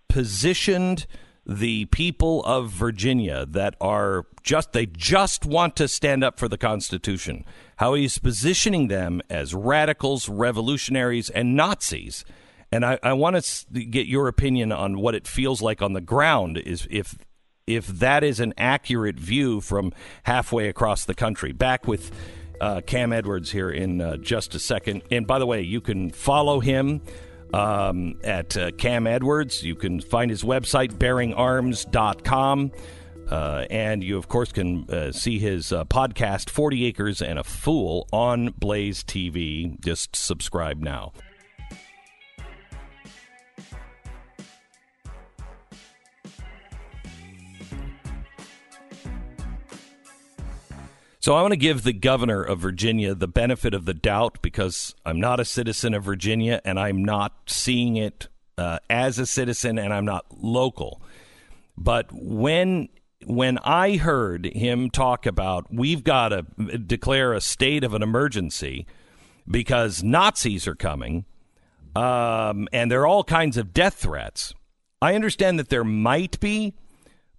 positioned 0.08 1.08
the 1.46 1.86
people 1.86 2.44
of 2.46 2.70
Virginia 2.70 3.46
that 3.46 3.76
are 3.82 4.26
just 4.44 4.72
they 4.72 4.86
just 4.86 5.46
want 5.46 5.76
to 5.76 5.88
stand 5.88 6.24
up 6.24 6.40
for 6.40 6.48
the 6.48 6.58
Constitution. 6.58 7.46
How 7.78 7.96
he's 7.96 8.18
positioning 8.18 8.88
them 8.88 9.22
as 9.30 9.54
radicals, 9.54 10.30
revolutionaries, 10.30 11.30
and 11.30 11.56
Nazis. 11.56 12.24
And 12.72 12.86
I, 12.86 12.98
I 13.04 13.14
want 13.14 13.36
to 13.44 13.84
get 13.84 14.08
your 14.08 14.28
opinion 14.28 14.72
on 14.72 15.00
what 15.00 15.16
it 15.16 15.28
feels 15.28 15.62
like 15.62 15.82
on 15.82 15.94
the 15.94 16.02
ground. 16.02 16.58
Is 16.58 16.88
if 16.90 17.18
if 17.68 17.88
that 17.88 18.24
is 18.24 18.40
an 18.40 18.54
accurate 18.58 19.20
view 19.20 19.62
from 19.62 19.94
halfway 20.24 20.70
across 20.70 21.06
the 21.06 21.14
country. 21.14 21.52
Back 21.52 21.88
with 21.88 22.12
uh, 22.60 22.82
Cam 22.82 23.12
Edwards 23.12 23.52
here 23.52 23.70
in 23.70 24.02
uh, 24.02 24.18
just 24.18 24.56
a 24.56 24.60
second. 24.60 25.04
And 25.12 25.28
by 25.28 25.40
the 25.40 25.46
way, 25.46 25.62
you 25.62 25.82
can 25.82 26.12
follow 26.12 26.60
him 26.60 27.02
um, 27.54 28.16
at 28.24 28.58
uh, 28.58 28.72
Cam 28.72 29.08
Edwards. 29.08 29.64
You 29.64 29.76
can 29.76 30.02
find 30.02 30.30
his 30.30 30.44
website, 30.44 30.94
bearingarms.com. 30.94 32.72
Uh, 33.30 33.66
and 33.70 34.04
you, 34.04 34.18
of 34.18 34.28
course, 34.28 34.52
can 34.52 34.90
uh, 34.90 35.12
see 35.12 35.40
his 35.40 35.72
uh, 35.72 35.86
podcast, 35.86 36.50
40 36.50 36.86
Acres 36.86 37.22
and 37.22 37.40
a 37.40 37.44
Fool, 37.44 38.08
on 38.12 38.54
Blaze 38.58 39.04
TV. 39.04 39.80
Just 39.80 40.16
subscribe 40.16 40.82
now. 40.82 41.14
So 51.24 51.36
I 51.36 51.42
want 51.42 51.54
to 51.54 51.58
give 51.58 51.84
the 51.84 51.94
governor 51.94 52.44
of 52.44 52.60
Virginia 52.60 53.16
the 53.16 53.30
benefit 53.30 53.74
of 53.74 53.86
the 53.86 53.94
doubt 53.94 54.40
because 54.42 54.94
I'm 55.06 55.22
not 55.22 55.40
a 55.40 55.46
citizen 55.46 55.94
of 55.94 56.04
Virginia 56.04 56.60
and 56.66 56.78
I'm 56.78 57.02
not 57.02 57.34
seeing 57.46 57.96
it 57.96 58.28
uh, 58.58 58.80
as 58.90 59.20
a 59.20 59.26
citizen 59.26 59.80
and 59.80 59.94
I'm 59.94 60.04
not 60.04 60.26
local. 60.38 61.02
But 61.78 62.08
when 62.12 62.90
when 63.24 63.58
I 63.60 63.96
heard 63.96 64.48
him 64.48 64.90
talk 64.90 65.26
about 65.26 65.74
we've 65.74 66.04
got 66.04 66.30
to 66.30 66.42
declare 66.78 67.32
a 67.32 67.40
state 67.40 67.86
of 67.86 67.94
an 67.94 68.04
emergency 68.04 68.86
because 69.50 70.04
Nazis 70.04 70.68
are 70.68 70.76
coming 70.76 71.24
um, 71.96 72.68
and 72.74 72.92
there 72.92 73.00
are 73.00 73.08
all 73.08 73.24
kinds 73.24 73.56
of 73.56 73.74
death 73.74 73.94
threats, 73.94 74.54
I 75.02 75.16
understand 75.16 75.58
that 75.58 75.70
there 75.70 75.86
might 75.86 76.38
be, 76.42 76.74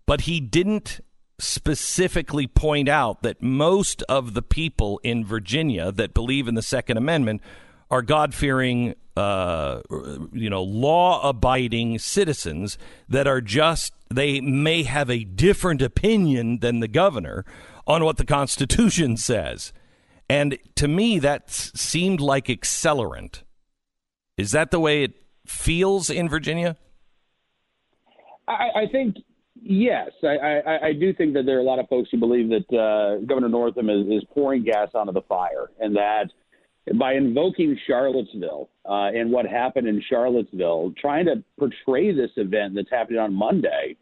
but 0.07 0.23
he 0.23 0.41
didn't 0.41 1.01
specifically 1.39 2.47
point 2.47 2.89
out 2.89 3.23
that 3.23 3.43
most 3.43 4.03
of 4.05 4.35
the 4.35 4.43
people 4.43 5.01
in 5.03 5.25
Virginia 5.25 5.91
that 5.93 6.15
believe 6.15 6.49
in 6.49 6.55
the 6.55 6.63
Second 6.63 6.97
Amendment 6.97 7.43
are 7.91 8.03
God 8.03 8.35
fearing, 8.35 8.95
uh, 9.17 9.81
you 10.33 10.49
know, 10.49 10.63
law 10.63 11.29
abiding 11.29 11.99
citizens 11.99 12.79
that 13.09 13.27
are 13.27 13.41
just, 13.41 13.93
they 14.13 14.41
may 14.41 14.85
have 14.85 15.11
a 15.11 15.25
different 15.25 15.83
opinion 15.83 16.61
than 16.61 16.81
the 16.81 16.89
governor 16.89 17.45
on 17.87 18.05
what 18.05 18.17
the 18.17 18.25
Constitution 18.25 19.17
says. 19.17 19.73
And 20.29 20.59
to 20.77 20.89
me, 20.89 21.19
that 21.19 21.51
seemed 21.51 22.21
like 22.21 22.47
accelerant. 22.47 23.43
Is 24.37 24.53
that 24.53 24.71
the 24.71 24.81
way 24.81 25.05
it 25.05 25.15
feels 25.47 26.11
in 26.11 26.29
Virginia? 26.29 26.77
I, 28.49 28.69
I 28.75 28.87
think 28.91 29.17
Yes, 29.67 30.11
I, 30.23 30.37
I, 30.37 30.87
I, 30.89 30.93
do 30.93 31.15
think 31.15 31.33
that 31.33 31.47
there 31.47 31.57
are 31.57 31.61
a 31.61 31.65
lot 31.65 31.79
of 31.79 31.89
folks 31.89 32.11
who 32.13 32.19
believe 32.19 32.51
that 32.51 32.77
uh, 32.77 33.25
Governor 33.25 33.49
Northam 33.49 33.89
is, 33.89 34.07
is, 34.09 34.23
pouring 34.35 34.63
gas 34.63 34.89
onto 34.95 35.11
the 35.11 35.23
fire, 35.23 35.71
and 35.81 35.97
that 35.97 36.27
by 36.99 37.15
invoking 37.15 37.75
Charlottesville 37.87 38.69
uh, 38.87 39.07
and 39.07 39.33
what 39.33 39.47
happened 39.47 39.89
in 39.89 40.03
Charlottesville, 40.07 40.93
trying 41.01 41.25
to 41.25 41.43
portray 41.59 42.15
this 42.15 42.31
event 42.37 42.75
that's 42.75 42.91
happening 42.91 43.19
on 43.19 43.33
Monday 43.33 43.97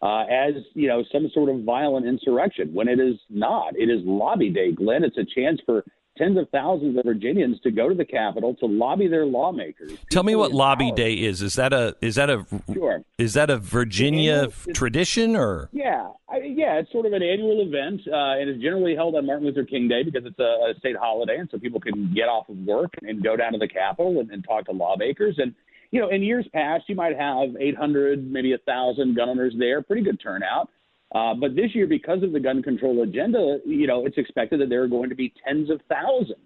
uh, 0.00 0.22
as 0.22 0.54
you 0.72 0.88
know 0.88 1.04
some 1.12 1.30
sort 1.34 1.50
of 1.50 1.62
violent 1.62 2.06
insurrection 2.06 2.72
when 2.72 2.88
it 2.88 2.98
is 2.98 3.16
not. 3.28 3.76
It 3.76 3.90
is 3.90 4.00
lobby 4.04 4.48
day, 4.48 4.72
Glenn. 4.72 5.04
It's 5.04 5.18
a 5.18 5.26
chance 5.38 5.60
for 5.66 5.84
tens 6.16 6.38
of 6.38 6.48
thousands 6.50 6.96
of 6.98 7.04
Virginians 7.04 7.60
to 7.60 7.70
go 7.70 7.88
to 7.88 7.94
the 7.94 8.04
Capitol 8.04 8.54
to 8.56 8.66
lobby 8.66 9.08
their 9.08 9.26
lawmakers. 9.26 9.92
Tell 10.10 10.22
me 10.22 10.34
what 10.34 10.52
Lobby 10.52 10.88
power. 10.88 10.96
Day 10.96 11.14
is. 11.14 11.42
Is 11.42 11.54
that 11.54 11.72
a 11.72 11.94
is 12.00 12.16
that 12.16 12.30
a 12.30 12.44
sure. 12.72 13.02
is 13.18 13.34
that 13.34 13.50
a 13.50 13.58
Virginia 13.58 14.48
tradition 14.74 15.36
or? 15.36 15.68
Yeah, 15.72 16.10
I, 16.28 16.38
yeah, 16.38 16.78
it's 16.78 16.92
sort 16.92 17.06
of 17.06 17.12
an 17.12 17.22
annual 17.22 17.62
event, 17.62 18.00
uh, 18.06 18.40
and 18.40 18.50
it's 18.50 18.62
generally 18.62 18.94
held 18.94 19.14
on 19.14 19.26
Martin 19.26 19.46
Luther 19.46 19.64
King 19.64 19.88
Day 19.88 20.02
because 20.02 20.24
it's 20.24 20.38
a, 20.38 20.70
a, 20.70 20.74
state 20.78 20.96
holiday, 20.96 21.36
and 21.38 21.48
so 21.50 21.58
people 21.58 21.80
can 21.80 22.12
get 22.14 22.24
off 22.24 22.48
of 22.48 22.56
work 22.58 22.92
and 23.02 23.22
go 23.22 23.36
down 23.36 23.52
to 23.52 23.58
the 23.58 23.68
Capitol 23.68 24.20
and, 24.20 24.30
and 24.30 24.44
talk 24.44 24.66
to 24.66 24.72
lawmakers. 24.72 25.36
And 25.38 25.54
you 25.90 26.00
know, 26.00 26.08
in 26.08 26.22
years 26.22 26.46
past, 26.52 26.84
you 26.88 26.94
might 26.94 27.18
have 27.18 27.50
800, 27.58 28.30
maybe 28.30 28.52
a 28.54 28.58
thousand 28.58 29.14
gun 29.14 29.28
owners 29.28 29.54
there, 29.58 29.82
pretty 29.82 30.02
good 30.02 30.20
turnout. 30.20 30.70
Uh, 31.14 31.34
but 31.34 31.54
this 31.54 31.74
year, 31.74 31.86
because 31.86 32.22
of 32.22 32.32
the 32.32 32.40
gun 32.40 32.62
control 32.62 33.02
agenda, 33.02 33.58
you 33.66 33.86
know, 33.86 34.06
it's 34.06 34.16
expected 34.16 34.60
that 34.60 34.68
there 34.70 34.82
are 34.82 34.88
going 34.88 35.10
to 35.10 35.14
be 35.14 35.32
tens 35.46 35.70
of 35.70 35.80
thousands 35.88 36.38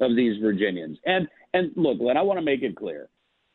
of 0.00 0.14
these 0.16 0.40
Virginians. 0.40 0.98
And 1.06 1.28
and 1.54 1.70
look, 1.76 1.98
Glenn, 1.98 2.16
I 2.16 2.22
want 2.22 2.38
to 2.38 2.44
make 2.44 2.62
it 2.62 2.76
clear. 2.76 3.08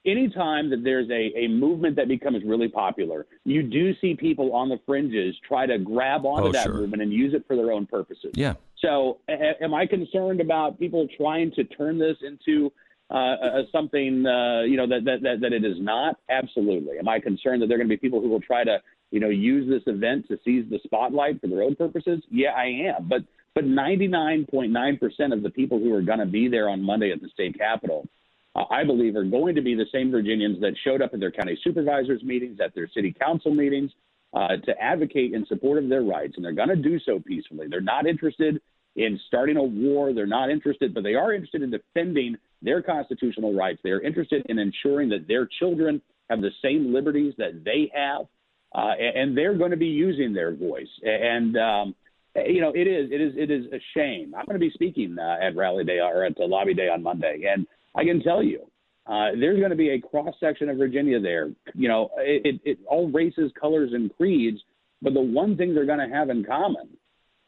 Anytime 0.06 0.70
that 0.70 0.84
there's 0.84 1.10
a, 1.10 1.38
a 1.38 1.48
movement 1.50 1.96
that 1.98 2.08
becomes 2.08 2.42
really 2.46 2.70
popular, 2.70 3.26
you 3.44 3.62
do 3.62 3.94
see 4.00 4.16
people 4.16 4.54
on 4.54 4.70
the 4.70 4.80
fringes 4.86 5.36
try 5.46 5.66
to 5.66 5.78
grab 5.78 6.26
onto 6.26 6.50
oh, 6.50 6.52
that 6.54 6.66
sure. 6.66 6.76
movement 6.76 7.02
and 7.02 7.12
use 7.12 7.34
it 7.34 7.44
for 7.46 7.56
their 7.58 7.72
own 7.74 7.86
purposes. 7.86 8.32
Yeah. 8.36 8.54
So, 8.80 9.20
a- 9.28 9.62
am 9.62 9.74
I 9.74 9.86
concerned 9.86 10.40
about 10.40 10.80
people 10.80 11.08
trying 11.18 11.52
to 11.52 11.64
turn 11.66 12.00
this 12.00 12.16
into 12.22 12.72
uh, 13.10 13.64
something 13.72 14.26
uh, 14.26 14.62
you 14.62 14.78
know 14.78 14.88
that, 14.88 15.04
that 15.06 15.22
that 15.22 15.42
that 15.42 15.54
it 15.54 15.64
is 15.64 15.78
not? 15.80 16.18
Absolutely. 16.30 16.98
Am 16.98 17.08
I 17.08 17.20
concerned 17.20 17.62
that 17.62 17.68
there 17.68 17.76
are 17.76 17.80
going 17.80 17.90
to 17.90 17.94
be 17.94 18.00
people 18.00 18.22
who 18.22 18.30
will 18.30 18.42
try 18.42 18.64
to 18.64 18.80
you 19.12 19.20
know, 19.20 19.30
use 19.30 19.70
this 19.70 19.84
event 19.92 20.28
to 20.28 20.38
seize 20.44 20.66
the 20.70 20.80
spotlight 20.84 21.42
for 21.42 21.48
their 21.48 21.64
own 21.64 21.76
purposes? 21.76 22.22
Yeah, 22.30 22.52
I 22.52 22.96
am. 22.96 23.08
But 23.08 23.22
but 23.56 23.66
99.9% 23.66 25.34
of 25.34 25.42
the 25.42 25.50
people 25.50 25.80
who 25.80 25.92
are 25.92 26.04
going 26.04 26.20
to 26.20 26.28
be 26.28 26.48
there 26.48 26.70
on 26.70 26.80
Monday 26.80 27.12
at 27.12 27.22
the 27.22 27.30
state 27.30 27.58
capitol, 27.58 28.08
uh, 28.56 28.66
I 28.70 28.84
believe, 28.84 29.16
are 29.16 29.24
going 29.24 29.56
to 29.56 29.64
be 29.64 29.74
the 29.74 29.88
same 29.92 30.12
Virginians 30.12 30.62
that 30.62 30.74
showed 30.84 31.02
up 31.02 31.16
at 31.16 31.20
their 31.20 31.32
county 31.32 31.58
supervisors 31.64 32.22
meetings, 32.22 32.60
at 32.64 32.76
their 32.76 32.88
city 32.94 33.16
council 33.20 33.52
meetings, 33.52 33.90
uh, 34.34 34.58
to 34.58 34.80
advocate 34.80 35.34
in 35.34 35.44
support 35.48 35.82
of 35.82 35.90
their 35.90 36.04
rights, 36.04 36.34
and 36.36 36.46
they're 36.46 36.52
going 36.52 36.70
to 36.70 36.76
do 36.76 37.00
so 37.00 37.20
peacefully. 37.20 37.66
They're 37.68 37.82
not 37.82 38.06
interested 38.06 38.62
in 38.96 39.20
starting 39.28 39.58
a 39.58 39.64
war. 39.64 40.14
They're 40.14 40.28
not 40.28 40.52
interested, 40.52 40.94
but 40.94 41.04
they 41.04 41.16
are 41.16 41.34
interested 41.34 41.64
in 41.64 41.72
defending 41.72 42.36
their 42.62 42.84
constitutional 42.84 43.56
rights. 43.56 43.80
They 43.84 43.92
are 43.92 44.02
interested 44.02 44.46
in 44.50 44.60
ensuring 44.60 45.10
that 45.10 45.28
their 45.28 45.48
children 45.60 46.02
have 46.30 46.42
the 46.42 46.52
same 46.62 46.94
liberties 46.94 47.34
that 47.38 47.64
they 47.64 47.92
have 47.96 48.28
uh, 48.74 48.94
and 49.00 49.38
they're 49.38 49.58
going 49.58 49.72
to 49.72 49.78
be 49.78 49.88
using 49.88 50.34
their 50.34 50.54
voice. 50.54 50.90
And 51.04 51.58
um, 51.58 51.96
you 52.36 52.62
know, 52.62 52.72
it 52.76 52.88
is 52.88 53.10
it 53.12 53.22
is 53.22 53.34
it 53.36 53.52
is 53.52 53.66
a 53.74 53.80
shame. 53.96 54.34
I'm 54.38 54.46
going 54.46 54.60
to 54.60 54.66
be 54.66 54.72
speaking 54.72 55.18
uh, 55.20 55.38
at 55.42 55.56
Rally 55.56 55.84
Day 55.84 56.00
or 56.00 56.26
at 56.26 56.36
the 56.36 56.46
Lobby 56.46 56.74
Day 56.74 56.90
on 56.90 57.02
Monday, 57.04 57.44
and 57.52 57.66
I 57.96 58.04
can 58.04 58.22
tell 58.22 58.44
you. 58.44 58.70
Uh, 59.08 59.32
there's 59.40 59.58
going 59.58 59.70
to 59.70 59.78
be 59.78 59.92
a 59.92 60.02
cross 60.02 60.36
section 60.38 60.68
of 60.68 60.76
Virginia 60.76 61.18
there. 61.18 61.50
You 61.74 61.88
know, 61.88 62.10
it, 62.18 62.42
it, 62.46 62.62
it, 62.72 62.80
all 62.90 63.10
races, 63.10 63.54
colors, 63.58 63.92
and 63.94 64.14
creeds. 64.18 64.60
But 65.02 65.14
the 65.14 65.22
one 65.22 65.56
thing 65.56 65.74
they're 65.74 65.86
going 65.86 66.06
to 66.06 66.14
have 66.14 66.30
in 66.30 66.44
common 66.44 66.90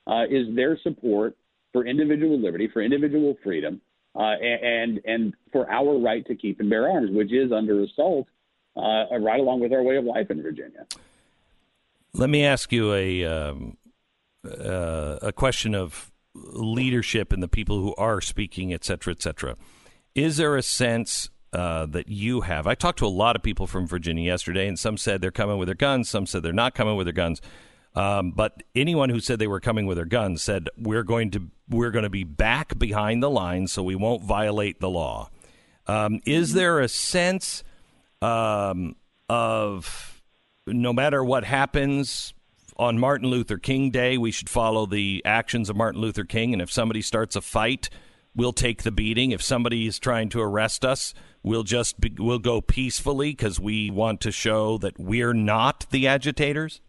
uh, 0.07 0.23
is 0.29 0.55
their 0.55 0.79
support 0.83 1.35
for 1.73 1.85
individual 1.85 2.39
liberty, 2.39 2.69
for 2.71 2.81
individual 2.81 3.35
freedom, 3.43 3.81
uh, 4.15 4.35
and 4.41 5.01
and 5.05 5.33
for 5.51 5.69
our 5.69 5.99
right 5.99 6.25
to 6.27 6.35
keep 6.35 6.59
and 6.59 6.69
bear 6.69 6.89
arms, 6.89 7.11
which 7.11 7.33
is 7.33 7.51
under 7.51 7.83
assault, 7.83 8.27
uh, 8.77 9.19
right 9.19 9.39
along 9.39 9.59
with 9.59 9.73
our 9.73 9.83
way 9.83 9.97
of 9.97 10.05
life 10.05 10.31
in 10.31 10.41
Virginia. 10.41 10.85
Let 12.13 12.29
me 12.29 12.43
ask 12.43 12.71
you 12.71 12.93
a 12.93 13.25
um, 13.25 13.77
uh, 14.45 15.19
a 15.21 15.31
question 15.31 15.75
of 15.75 16.11
leadership 16.33 17.33
and 17.33 17.43
the 17.43 17.47
people 17.47 17.79
who 17.79 17.93
are 17.95 18.21
speaking, 18.21 18.73
et 18.73 18.83
cetera, 18.83 19.11
et 19.11 19.21
cetera. 19.21 19.55
Is 20.15 20.37
there 20.37 20.55
a 20.55 20.63
sense 20.63 21.29
uh, 21.53 21.85
that 21.87 22.07
you 22.07 22.41
have? 22.41 22.67
I 22.67 22.75
talked 22.75 22.99
to 22.99 23.05
a 23.05 23.07
lot 23.07 23.35
of 23.35 23.43
people 23.43 23.67
from 23.67 23.87
Virginia 23.87 24.23
yesterday, 24.23 24.67
and 24.67 24.77
some 24.77 24.97
said 24.97 25.21
they're 25.21 25.31
coming 25.31 25.57
with 25.57 25.67
their 25.67 25.75
guns, 25.75 26.09
some 26.09 26.25
said 26.25 26.43
they're 26.43 26.53
not 26.53 26.73
coming 26.75 26.95
with 26.95 27.05
their 27.05 27.13
guns. 27.13 27.41
Um, 27.95 28.31
but 28.31 28.63
anyone 28.75 29.09
who 29.09 29.19
said 29.19 29.39
they 29.39 29.47
were 29.47 29.59
coming 29.59 29.87
with 29.87 29.97
their 29.97 30.05
guns 30.05 30.43
said 30.43 30.69
we're 30.77 31.03
going 31.03 31.31
to 31.31 31.49
we're 31.69 31.91
going 31.91 32.03
to 32.03 32.09
be 32.09 32.23
back 32.23 32.77
behind 32.77 33.21
the 33.21 33.29
lines, 33.29 33.71
so 33.71 33.83
we 33.83 33.95
won't 33.95 34.23
violate 34.23 34.79
the 34.79 34.89
law. 34.89 35.29
Um, 35.87 36.21
is 36.25 36.53
there 36.53 36.79
a 36.79 36.87
sense 36.87 37.63
um, 38.21 38.95
of 39.27 40.18
no 40.73 40.93
matter 40.93 41.23
what 41.23 41.43
happens 41.43 42.33
on 42.77 42.97
Martin 42.97 43.29
Luther 43.29 43.57
King 43.57 43.91
Day, 43.91 44.17
we 44.17 44.31
should 44.31 44.49
follow 44.49 44.85
the 44.85 45.21
actions 45.25 45.69
of 45.69 45.75
Martin 45.75 46.01
Luther 46.01 46.23
King, 46.23 46.53
and 46.53 46.61
if 46.61 46.71
somebody 46.71 47.01
starts 47.01 47.35
a 47.35 47.41
fight, 47.41 47.89
we'll 48.35 48.53
take 48.53 48.83
the 48.83 48.91
beating. 48.91 49.31
If 49.31 49.41
somebody 49.41 49.85
is 49.85 49.99
trying 49.99 50.29
to 50.29 50.41
arrest 50.41 50.85
us, 50.85 51.13
we'll 51.43 51.63
just 51.63 51.99
be, 51.99 52.13
we'll 52.17 52.39
go 52.39 52.61
peacefully 52.61 53.31
because 53.31 53.59
we 53.59 53.91
want 53.91 54.21
to 54.21 54.31
show 54.31 54.77
that 54.79 54.97
we're 54.97 55.33
not 55.33 55.85
the 55.91 56.07
agitators. 56.07 56.81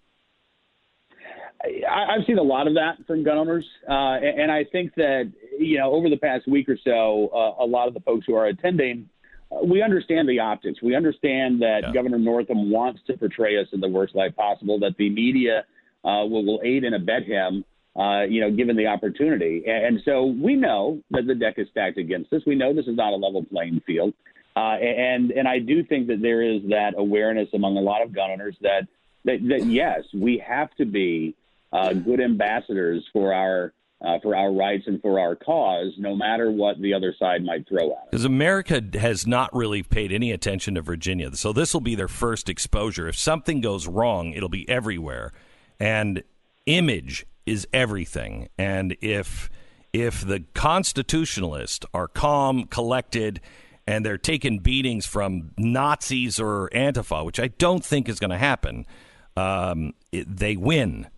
I, 1.63 2.15
have 2.17 2.27
seen 2.27 2.39
a 2.39 2.43
lot 2.43 2.67
of 2.67 2.75
that 2.75 3.05
from 3.07 3.23
gun 3.23 3.37
owners, 3.37 3.67
uh, 3.89 3.93
and, 3.93 4.43
and, 4.43 4.53
I 4.53 4.65
think 4.65 4.95
that 4.95 5.31
you 5.59 5.79
know 5.79 5.93
over 5.93 6.09
the 6.09 6.17
past 6.17 6.49
week 6.49 6.69
or 6.69 6.79
so, 6.83 7.29
uh, 7.35 7.63
a 7.63 7.67
lot 7.67 7.87
of 7.87 7.93
the 7.93 8.01
folks 8.01 8.25
who 8.27 8.35
are 8.35 8.47
attending, 8.47 9.11
we 9.65 9.83
understand 9.83 10.29
the 10.29 10.39
optics. 10.39 10.81
We 10.83 10.95
understand 10.95 11.63
that 11.63 11.81
yeah. 11.83 11.93
Governor 11.93 12.19
Northam 12.19 12.71
wants 12.71 13.01
to 13.07 13.17
portray 13.17 13.59
us 13.59 13.67
in 13.73 13.81
the 13.81 13.89
worst 13.89 14.15
light 14.15 14.37
possible. 14.37 14.79
That 14.79 14.97
the 14.97 15.11
media 15.11 15.65
uh, 16.05 16.25
will, 16.25 16.45
will 16.45 16.61
aid 16.65 16.85
and 16.85 16.95
abet 16.95 17.25
him, 17.25 17.65
uh, 17.97 18.23
you 18.23 18.41
know, 18.41 18.51
given 18.51 18.77
the 18.77 18.87
opportunity. 18.87 19.65
And, 19.67 19.87
and, 19.87 20.03
so 20.05 20.25
we 20.25 20.55
know 20.55 21.03
that 21.11 21.27
the 21.27 21.35
deck 21.35 21.55
is 21.59 21.67
stacked 21.71 21.99
against 21.99 22.33
us. 22.33 22.43
We 22.47 22.55
know 22.55 22.73
this 22.73 22.87
is 22.87 22.97
not 22.97 23.13
a 23.13 23.17
level 23.17 23.45
playing 23.45 23.83
field, 23.87 24.15
uh, 24.57 24.77
and 24.77 25.33
and 25.33 25.49
I 25.49 25.59
do 25.59 25.85
think 25.85 26.07
that 26.09 26.23
there 26.23 26.43
is 26.43 26.63
that 26.71 26.95
awareness 26.97 27.49
among 27.53 27.77
a 27.77 27.81
lot 27.81 28.03
of 28.03 28.15
gun 28.15 28.31
owners 28.31 28.57
that 28.63 28.87
that, 29.25 29.39
that 29.49 29.67
yes, 29.67 30.05
we 30.15 30.39
have 30.47 30.75
to 30.77 30.85
be 30.85 31.35
uh, 31.73 31.93
good 31.93 32.21
ambassadors 32.21 33.05
for 33.13 33.35
our 33.35 33.73
uh, 34.03 34.19
for 34.23 34.35
our 34.35 34.53
rights 34.53 34.85
and 34.87 35.01
for 35.03 35.21
our 35.21 35.37
cause, 35.37 35.93
no 35.99 36.17
matter 36.17 36.51
what 36.51 36.81
the 36.81 36.95
other 36.95 37.15
side 37.19 37.45
might 37.45 37.69
throw 37.69 37.91
at 37.91 37.99
us. 37.99 38.09
Because 38.11 38.25
America 38.25 38.83
has 38.95 39.27
not 39.27 39.55
really 39.55 39.83
paid 39.83 40.13
any 40.13 40.33
attention 40.33 40.75
to 40.77 40.83
Virginia, 40.83 41.35
so 41.37 41.53
this 41.53 41.75
will 41.75 41.81
be 41.81 41.95
their 41.95 42.09
first 42.09 42.49
exposure. 42.49 43.09
If 43.09 43.19
something 43.19 43.61
goes 43.61 43.87
wrong, 43.87 44.33
it'll 44.33 44.49
be 44.49 44.69
everywhere, 44.69 45.33
and 45.79 46.23
image 46.67 47.27
is 47.47 47.67
everything. 47.73 48.49
And 48.57 48.97
if 49.01 49.51
if 49.93 50.21
the 50.21 50.45
constitutionalists 50.55 51.85
are 51.93 52.07
calm, 52.07 52.65
collected, 52.65 53.41
and 53.87 54.07
they're 54.07 54.19
taking 54.19 54.61
beatings 54.61 55.05
from 55.05 55.51
Nazis 55.59 56.39
or 56.39 56.71
Antifa, 56.73 57.25
which 57.25 57.41
I 57.41 57.49
don't 57.49 57.85
think 57.85 58.09
is 58.09 58.21
going 58.21 58.31
to 58.31 58.39
happen, 58.39 58.87
um, 59.37 59.95
it, 60.13 60.37
they 60.37 60.57
win 60.57 61.09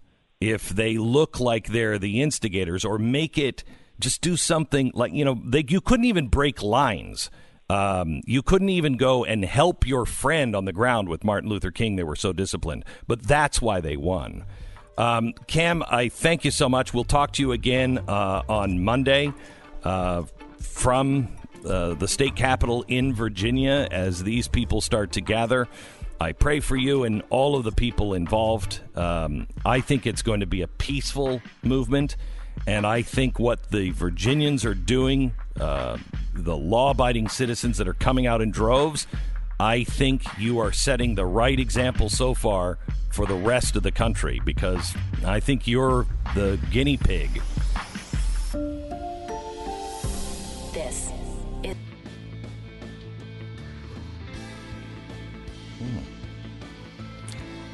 if 0.51 0.71
they 0.71 0.99
look 0.99 1.39
like 1.39 1.69
they're 1.69 1.99
the 1.99 2.21
instigators 2.21 2.85
or 2.85 2.99
make 2.99 3.39
it 3.39 3.63
just 4.01 4.21
do 4.21 4.37
something 4.37 4.91
like 4.95 5.13
you 5.13 5.25
know 5.25 5.41
they, 5.45 5.65
you 5.69 5.81
couldn't 5.81 6.07
even 6.07 6.29
break 6.29 6.63
lines 6.63 7.31
um, 7.71 8.21
you 8.27 8.43
couldn't 8.43 8.69
even 8.69 8.99
go 8.99 9.25
and 9.25 9.45
help 9.45 9.87
your 9.87 10.05
friend 10.05 10.55
on 10.55 10.67
the 10.67 10.73
ground 10.73 11.09
with 11.09 11.25
Martin 11.25 11.49
Luther 11.49 11.71
King. 11.71 11.97
They 11.97 12.03
were 12.03 12.17
so 12.17 12.35
disciplined, 12.35 12.85
but 13.07 13.23
that's 13.23 13.63
why 13.63 13.81
they 13.81 13.97
won. 13.97 14.45
Um, 14.99 15.33
Cam, 15.47 15.83
I 15.89 16.11
thank 16.11 16.45
you 16.45 16.51
so 16.51 16.69
much. 16.69 16.93
We'll 16.93 17.05
talk 17.05 17.33
to 17.35 17.43
you 17.43 17.53
again 17.53 17.99
uh, 18.09 18.43
on 18.47 18.85
Monday 18.85 19.33
uh, 19.85 20.25
from 20.59 21.29
uh, 21.65 21.95
the 21.95 22.09
state 22.09 22.37
capitol 22.37 22.85
in 22.89 23.15
Virginia 23.15 23.89
as 23.91 24.23
these 24.23 24.49
people 24.49 24.83
start 24.83 25.13
to 25.13 25.23
gather. 25.23 25.67
I 26.23 26.31
pray 26.31 26.61
for 26.61 26.77
you 26.77 27.03
and 27.03 27.25
all 27.31 27.57
of 27.57 27.65
the 27.65 27.73
people 27.73 28.15
involved. 28.15 28.79
Um, 28.95 29.49
I 29.67 29.81
think 29.81 30.07
it's 30.07 30.23
going 30.23 30.39
to 30.39 30.47
be 30.47 30.63
a 30.63 30.69
peaceful 30.69 31.43
movement. 31.65 32.15
And 32.65 32.87
I 32.87 33.03
think 33.03 33.41
what 33.41 33.71
the 33.71 33.91
Virginians 33.91 34.65
are 34.65 34.75
doing, 34.75 35.33
uh, 35.59 35.99
the 36.33 36.57
law 36.57 36.93
abiding 36.93 37.29
citizens 37.29 37.77
that 37.79 37.89
are 37.89 37.95
coming 37.95 38.29
out 38.29 38.41
in 38.41 38.53
droves, 38.53 39.09
I 39.59 39.83
think 39.83 40.23
you 40.39 40.61
are 40.61 40.71
setting 40.71 41.17
the 41.17 41.27
right 41.27 41.59
example 41.59 42.09
so 42.09 42.35
far 42.35 42.79
for 43.11 43.27
the 43.27 43.35
rest 43.35 43.75
of 43.75 43.83
the 43.83 43.93
country 43.93 44.41
because 44.45 44.95
I 45.27 45.41
think 45.41 45.67
you're 45.67 46.07
the 46.37 46.57
guinea 46.71 46.99
pig 46.99 47.43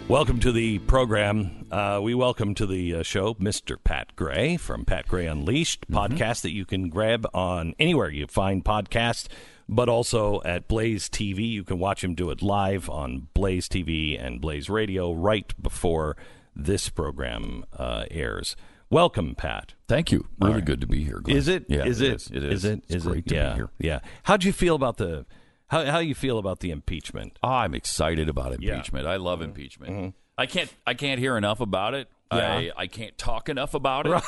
Welcome 0.09 0.41
to 0.41 0.53
the 0.53 0.79
program. 0.79 1.67
Uh, 1.71 2.01
we 2.03 2.15
welcome 2.15 2.55
to 2.55 2.65
the 2.65 2.95
uh, 2.95 3.03
show 3.03 3.35
Mr. 3.35 3.77
Pat 3.85 4.17
Gray 4.17 4.57
from 4.57 4.87
Pat 4.87 5.07
Gray 5.07 5.27
Unleashed 5.27 5.83
mm-hmm. 5.83 6.15
podcast 6.15 6.41
that 6.41 6.55
you 6.55 6.65
can 6.65 6.89
grab 6.89 7.27
on 7.35 7.75
anywhere 7.79 8.09
you 8.09 8.27
find 8.27 8.65
podcasts, 8.65 9.29
but 9.69 9.91
also 9.91 10.41
at 10.47 10.67
Blaze 10.67 11.11
TV. 11.11 11.47
You 11.51 11.63
can 11.63 11.79
watch 11.79 12.03
him 12.03 12.15
do 12.15 12.31
it 12.31 12.41
live 12.41 12.89
on 12.89 13.29
Blaze 13.35 13.69
TV 13.69 14.19
and 14.19 14.41
Blaze 14.41 14.71
Radio 14.71 15.13
right 15.13 15.53
before 15.61 16.17
this 16.57 16.89
program 16.89 17.67
uh, 17.77 18.07
airs. 18.11 18.57
Welcome, 18.89 19.35
Pat. 19.35 19.75
Thank 19.89 20.11
you. 20.11 20.27
Really 20.41 20.55
right. 20.55 20.65
good 20.65 20.81
to 20.81 20.87
be 20.87 21.05
here. 21.05 21.21
Glenn. 21.21 21.37
Is 21.37 21.49
it? 21.49 21.67
Yeah, 21.69 21.85
is 21.85 22.01
it? 22.01 22.07
It 22.07 22.15
is. 22.15 22.31
It 22.31 22.45
is. 22.45 22.53
Is 22.53 22.65
it? 22.65 22.79
It's 22.85 22.95
is 22.95 23.05
great 23.05 23.27
it? 23.27 23.29
to 23.29 23.35
yeah. 23.35 23.51
be 23.51 23.55
here. 23.57 23.71
Yeah. 23.79 24.01
How'd 24.23 24.45
you 24.45 24.55
feel 24.55 24.75
about 24.75 24.97
the 24.97 25.27
how 25.69 25.85
how 25.85 25.99
you 25.99 26.15
feel 26.15 26.39
about 26.39 26.61
the 26.61 26.71
impeachment? 26.71 27.39
Oh, 27.43 27.49
I'm 27.49 27.75
excited 27.75 28.29
about 28.29 28.53
impeachment. 28.53 29.07
Yeah. 29.07 29.13
I 29.13 29.17
love 29.17 29.39
mm-hmm. 29.39 29.51
impeachment. 29.51 29.93
Mm-hmm. 29.93 30.09
I 30.37 30.47
can't 30.47 30.73
I 30.87 30.95
can't 30.95 31.21
hear 31.21 31.37
enough 31.37 31.61
about 31.61 31.95
it. 31.95 32.09
Yeah. 32.33 32.53
I, 32.53 32.71
I 32.77 32.87
can't 32.87 33.17
talk 33.17 33.49
enough 33.49 33.75
about 33.75 34.07
it. 34.07 34.23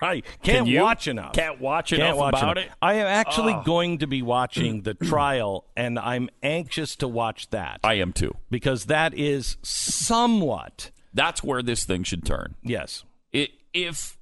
right. 0.00 0.24
Can't 0.42 0.66
Can 0.66 0.80
watch 0.80 1.08
enough. 1.08 1.34
Can't 1.34 1.60
watch 1.60 1.90
can't 1.90 2.00
enough 2.00 2.16
watch 2.16 2.34
about 2.34 2.56
enough. 2.56 2.70
it. 2.70 2.76
I 2.80 2.94
am 2.94 3.06
actually 3.06 3.52
oh. 3.52 3.62
going 3.62 3.98
to 3.98 4.06
be 4.06 4.22
watching 4.22 4.80
the 4.80 4.94
trial, 5.02 5.66
and 5.76 5.98
I'm 5.98 6.30
anxious 6.42 6.96
to 6.96 7.08
watch 7.08 7.50
that. 7.50 7.80
I 7.84 7.94
am 7.94 8.14
too. 8.14 8.34
Because 8.50 8.86
that 8.86 9.12
is 9.12 9.58
somewhat. 9.62 10.90
That's 11.12 11.44
where 11.44 11.62
this 11.62 11.84
thing 11.84 12.02
should 12.02 12.24
turn. 12.24 12.54
Yes. 12.62 13.04
It, 13.30 13.50
if 13.74 14.16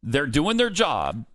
they're 0.00 0.26
doing 0.26 0.56
their 0.56 0.70
job, 0.70 1.26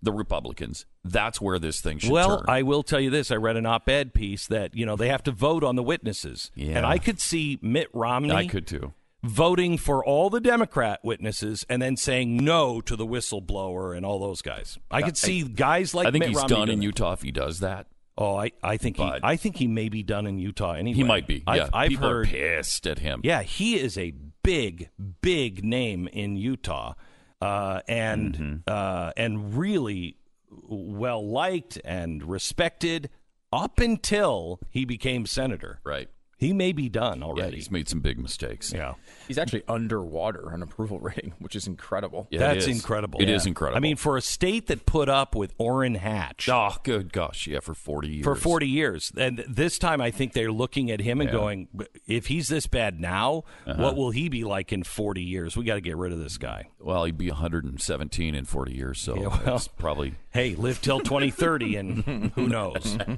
the 0.00 0.12
Republicans, 0.12 0.86
that's 1.04 1.40
where 1.40 1.58
this 1.58 1.80
thing 1.80 1.98
should 1.98 2.10
well, 2.10 2.38
turn. 2.38 2.46
I 2.48 2.62
will 2.62 2.82
tell 2.82 3.00
you 3.00 3.10
this. 3.10 3.30
I 3.30 3.36
read 3.36 3.56
an 3.56 3.66
op 3.66 3.88
ed 3.88 4.14
piece 4.14 4.46
that, 4.46 4.74
you 4.74 4.86
know, 4.86 4.96
they 4.96 5.08
have 5.08 5.22
to 5.24 5.32
vote 5.32 5.62
on 5.62 5.76
the 5.76 5.82
witnesses. 5.82 6.50
Yeah. 6.54 6.78
And 6.78 6.86
I 6.86 6.98
could 6.98 7.20
see 7.20 7.58
Mitt 7.60 7.88
Romney. 7.92 8.32
I 8.32 8.46
could 8.46 8.66
too. 8.66 8.94
Voting 9.22 9.78
for 9.78 10.04
all 10.04 10.28
the 10.28 10.40
Democrat 10.40 11.00
witnesses 11.02 11.64
and 11.68 11.80
then 11.80 11.96
saying 11.96 12.36
no 12.36 12.80
to 12.82 12.94
the 12.94 13.06
whistleblower 13.06 13.96
and 13.96 14.04
all 14.04 14.18
those 14.18 14.42
guys. 14.42 14.78
I 14.90 15.02
could 15.02 15.16
see 15.16 15.42
I, 15.42 15.48
guys 15.48 15.94
like 15.94 16.06
I 16.06 16.10
think 16.10 16.22
Mitt 16.22 16.28
he's 16.30 16.38
Romney 16.38 16.56
done 16.56 16.68
in 16.68 16.82
Utah 16.82 17.12
if 17.12 17.22
he 17.22 17.32
does 17.32 17.60
that. 17.60 17.86
Oh, 18.16 18.36
I, 18.36 18.52
I 18.62 18.76
think 18.76 18.96
he 18.98 19.12
I 19.22 19.36
think 19.36 19.56
he 19.56 19.66
may 19.66 19.88
be 19.88 20.02
done 20.02 20.26
in 20.26 20.38
Utah 20.38 20.74
anyway. 20.74 20.96
He 20.96 21.04
might 21.04 21.26
be. 21.26 21.42
I've, 21.46 21.56
yeah, 21.56 21.68
I've 21.72 21.88
people 21.88 22.08
heard, 22.08 22.26
are 22.26 22.30
pissed 22.30 22.86
at 22.86 23.00
him. 23.00 23.22
Yeah, 23.24 23.42
he 23.42 23.76
is 23.76 23.98
a 23.98 24.14
big, 24.42 24.90
big 25.20 25.64
name 25.64 26.06
in 26.06 26.36
Utah, 26.36 26.94
uh, 27.40 27.80
and 27.88 28.34
mm-hmm. 28.34 28.56
uh, 28.68 29.10
and 29.16 29.58
really 29.58 30.16
well 30.62 31.26
liked 31.26 31.78
and 31.84 32.22
respected 32.24 33.10
up 33.52 33.78
until 33.78 34.60
he 34.70 34.84
became 34.84 35.26
senator. 35.26 35.80
Right. 35.84 36.08
He 36.36 36.52
may 36.52 36.72
be 36.72 36.88
done 36.88 37.22
already. 37.22 37.52
Yeah, 37.52 37.56
he's 37.56 37.70
made 37.70 37.88
some 37.88 38.00
big 38.00 38.18
mistakes. 38.18 38.72
Yeah. 38.72 38.94
He's 39.28 39.38
actually 39.38 39.62
underwater 39.68 40.52
on 40.52 40.62
approval 40.62 40.98
rating, 41.00 41.32
which 41.38 41.54
is 41.54 41.66
incredible. 41.68 42.26
Yeah, 42.30 42.40
That's 42.40 42.66
it 42.66 42.70
is. 42.70 42.76
incredible. 42.76 43.20
It 43.22 43.28
yeah. 43.28 43.36
is 43.36 43.46
incredible. 43.46 43.76
I 43.76 43.80
mean, 43.80 43.96
for 43.96 44.16
a 44.16 44.20
state 44.20 44.66
that 44.66 44.84
put 44.84 45.08
up 45.08 45.36
with 45.36 45.54
Orrin 45.58 45.94
Hatch. 45.94 46.48
Oh, 46.50 46.74
good 46.82 47.12
gosh. 47.12 47.46
Yeah, 47.46 47.60
for 47.60 47.72
40 47.72 48.08
years. 48.08 48.24
For 48.24 48.34
40 48.34 48.68
years. 48.68 49.12
And 49.16 49.44
this 49.48 49.78
time, 49.78 50.00
I 50.00 50.10
think 50.10 50.32
they're 50.32 50.52
looking 50.52 50.90
at 50.90 51.00
him 51.00 51.20
and 51.20 51.28
Yeah. 51.30 51.36
going, 51.36 51.68
if 52.06 52.26
he's 52.26 52.48
this 52.48 52.66
bad 52.66 53.00
now, 53.00 53.44
Uh-huh. 53.64 53.80
what 53.80 53.96
will 53.96 54.10
he 54.10 54.28
be 54.28 54.42
like 54.44 54.72
in 54.72 54.82
40 54.82 55.22
years? 55.22 55.56
We 55.56 55.64
got 55.64 55.76
to 55.76 55.80
get 55.80 55.96
rid 55.96 56.12
of 56.12 56.18
this 56.18 56.36
guy. 56.36 56.68
Well, 56.80 57.04
he'd 57.04 57.16
be 57.16 57.30
117 57.30 58.34
in 58.34 58.44
40 58.44 58.74
years, 58.74 59.00
so 59.00 59.14
Yeah, 59.14 59.28
well. 59.28 59.40
that's 59.44 59.68
probably. 59.68 60.14
Hey, 60.34 60.56
live 60.56 60.80
till 60.82 60.98
2030, 60.98 61.76
and 61.76 62.32
who 62.34 62.48
knows? 62.48 62.98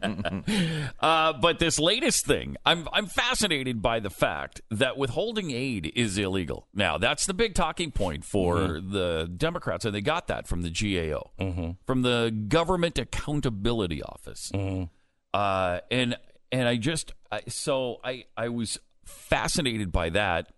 Uh, 1.01 1.33
but 1.33 1.59
this 1.59 1.79
latest 1.79 2.27
thing, 2.27 2.57
I'm 2.65 2.89
I'm 2.93 3.07
fascinated 3.07 3.81
by 3.81 4.01
the 4.01 4.11
fact 4.11 4.61
that 4.71 4.97
withholding 4.97 5.51
aid 5.51 5.93
is 5.97 6.19
illegal. 6.19 6.67
Now, 6.75 6.99
that's 6.99 7.27
the 7.27 7.35
big 7.35 7.55
talking 7.55 7.91
point 7.91 8.25
for 8.25 8.57
Mm-hmm. 8.57 8.93
the 8.93 9.31
Democrats, 9.37 9.85
and 9.85 9.95
they 9.95 10.01
got 10.01 10.27
that 10.29 10.47
from 10.47 10.63
the 10.63 10.71
GAO, 10.71 11.75
from 11.87 12.03
the 12.03 12.31
Government 12.49 12.99
Accountability 12.99 14.03
Office. 14.03 14.51
Mm-hmm. 14.55 14.85
Uh, 15.33 15.81
and 15.91 16.17
and 16.53 16.69
I 16.69 16.77
just 16.77 17.13
I, 17.33 17.41
so 17.49 18.01
I 18.05 18.25
I 18.37 18.49
was 18.49 18.79
fascinated 19.05 19.91
by 19.93 20.11
that, 20.11 20.53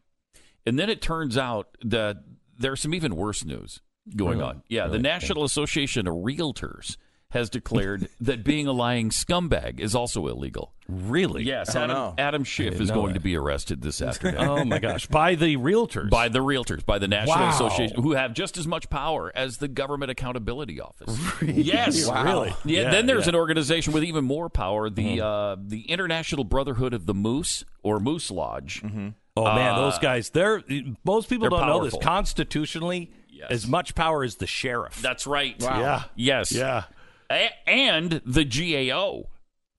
and 0.66 0.78
then 0.78 0.90
it 0.90 1.00
turns 1.02 1.36
out 1.38 1.68
that 1.84 2.16
there's 2.58 2.80
some 2.80 2.94
even 2.94 3.14
worse 3.16 3.44
news 3.44 3.80
going 4.16 4.42
on. 4.42 4.62
Yeah, 4.68 4.86
the 4.88 4.98
National 4.98 5.44
Association 5.44 6.06
of 6.06 6.14
Realtors 6.14 6.96
has 7.30 7.50
declared 7.50 8.08
that 8.22 8.42
being 8.42 8.66
a 8.66 8.72
lying 8.72 9.10
scumbag 9.10 9.80
is 9.80 9.94
also 9.94 10.26
illegal. 10.28 10.72
Really? 10.88 11.42
Yes, 11.42 11.76
Adam, 11.76 11.90
no. 11.90 12.14
Adam 12.16 12.42
Schiff 12.42 12.80
is 12.80 12.90
going 12.90 13.08
that. 13.08 13.14
to 13.14 13.20
be 13.20 13.36
arrested 13.36 13.82
this 13.82 14.00
afternoon. 14.00 14.40
Oh 14.40 14.64
my 14.64 14.78
gosh! 14.78 15.06
By 15.10 15.34
the 15.34 15.58
realtors. 15.58 16.08
By 16.08 16.30
the 16.30 16.38
realtors, 16.38 16.86
by 16.86 16.98
the 16.98 17.06
National 17.06 17.36
Wow. 17.36 17.50
Association, 17.50 18.02
who 18.02 18.12
have 18.12 18.32
just 18.32 18.56
as 18.56 18.66
much 18.66 18.88
power 18.88 19.30
as 19.34 19.58
the 19.58 19.68
Government 19.68 20.10
Accountability 20.10 20.80
Office. 20.80 21.14
Yes, 21.42 22.06
Wow. 22.08 22.24
Really? 22.24 22.54
Yeah. 22.64 22.84
Yeah, 22.84 22.90
then 22.90 23.04
there's 23.04 23.26
yeah. 23.26 23.30
an 23.30 23.34
organization 23.34 23.92
with 23.92 24.02
even 24.04 24.24
more 24.24 24.48
power, 24.48 24.88
the 24.88 25.20
uh, 25.20 25.56
the 25.62 25.82
International 25.90 26.44
Brotherhood 26.44 26.94
of 26.94 27.04
the 27.04 27.12
Moose 27.12 27.64
or 27.82 28.00
Moose 28.00 28.30
Lodge. 28.30 28.82
Oh 29.36 29.44
man, 29.44 29.76
those 29.76 29.98
guys. 29.98 30.30
They're 30.30 30.62
most 31.04 31.28
people 31.28 31.48
Uh, 31.48 31.50
they're 31.50 31.58
don't 31.58 31.68
know 31.68 31.84
this. 31.84 31.94
Constitutionally, 32.02 33.10
Yes. 33.38 33.50
as 33.50 33.66
much 33.68 33.94
power 33.94 34.24
as 34.24 34.36
the 34.36 34.46
sheriff. 34.46 35.00
That's 35.00 35.26
right. 35.26 35.54
Yeah. 35.60 36.04
Yes. 36.16 36.50
Yeah. 36.52 36.84
A- 37.30 37.50
and 37.68 38.20
the 38.26 38.44
GAO. 38.44 39.26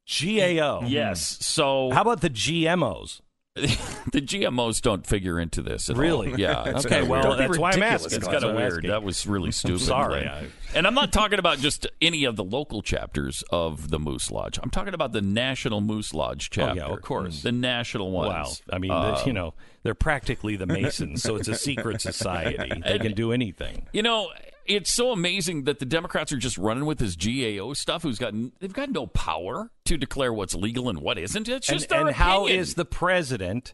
GAO. 0.08 0.86
Yes. 0.88 1.38
So 1.45 1.89
How 1.91 2.02
about 2.02 2.22
the 2.22 2.30
GMOs? 2.30 3.22
the 3.55 4.21
GMOs 4.21 4.81
don't 4.81 5.05
figure 5.05 5.39
into 5.39 5.62
this 5.62 5.89
at 5.89 5.95
all. 5.95 6.01
Really? 6.01 6.33
Yeah. 6.41 6.63
Okay, 6.85 7.01
well, 7.01 7.29
weird. 7.35 7.39
that's 7.39 7.57
why 7.57 7.71
I'm 7.71 7.83
asking. 7.83 8.17
It's 8.19 8.27
kind 8.27 8.43
of 8.43 8.55
weird. 8.55 8.73
asking. 8.73 8.89
That 8.91 9.03
was 9.03 9.25
really 9.27 9.51
stupid. 9.53 9.81
sorry. 9.81 10.21
Glenn. 10.23 10.27
I- 10.73 10.77
And 10.77 10.88
I'm 10.88 10.93
not 10.93 11.12
talking 11.12 11.39
about 11.39 11.57
just 11.57 11.88
any 12.01 12.23
of 12.25 12.35
the 12.35 12.43
local 12.43 12.81
chapters 12.81 13.43
of 13.49 13.89
the 13.89 13.99
Moose 13.99 14.31
Lodge. 14.31 14.59
I'm 14.62 14.69
talking 14.69 14.93
about 14.93 15.12
the 15.13 15.21
National 15.21 15.81
Moose 15.81 16.13
Lodge 16.13 16.49
Oh, 16.57 16.62
yeah, 16.62 16.73
chapter. 16.75 16.93
of 16.93 17.01
course. 17.01 17.41
The 17.41 17.51
national 17.51 18.12
ones. 18.12 18.62
Wow. 18.69 18.75
I 18.75 18.79
mean, 18.79 18.91
Uh, 18.91 19.21
you 19.25 19.33
know, 19.33 19.55
they're 19.83 19.93
practically 19.95 20.55
the 20.55 20.67
Masons, 20.67 21.23
so 21.23 21.35
it's 21.35 21.47
a 21.47 21.55
secret 21.55 22.01
society. 22.01 22.71
They 22.85 22.99
can 22.99 23.13
do 23.13 23.31
anything. 23.33 23.88
You 23.93 24.03
know, 24.03 24.29
it's 24.69 24.91
so 24.91 25.12
amazing 25.12 25.63
that 25.65 25.79
the 25.79 25.86
Democrats 25.86 26.32
are 26.32 26.38
just 26.38 26.58
running 26.58 26.86
with 26.86 26.99
this 26.99 27.15
GAO 27.15 27.73
stuff. 27.73 28.03
Who's 28.03 28.19
got 28.19 28.34
they've 28.60 28.71
got 28.71 28.89
no 28.91 29.08
power 29.08 29.71
to 29.86 29.97
declare 29.97 30.32
what's 30.32 30.55
legal 30.55 30.88
and 30.89 30.99
what 30.99 31.17
isn't. 31.17 31.49
It's 31.49 31.67
And, 31.69 31.77
just 31.79 31.89
their 31.89 32.08
and 32.08 32.15
how 32.15 32.47
is 32.47 32.75
the 32.75 32.86
president? 32.86 33.73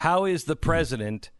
How 0.00 0.24
is 0.24 0.44
the 0.44 0.56
president 0.56 1.30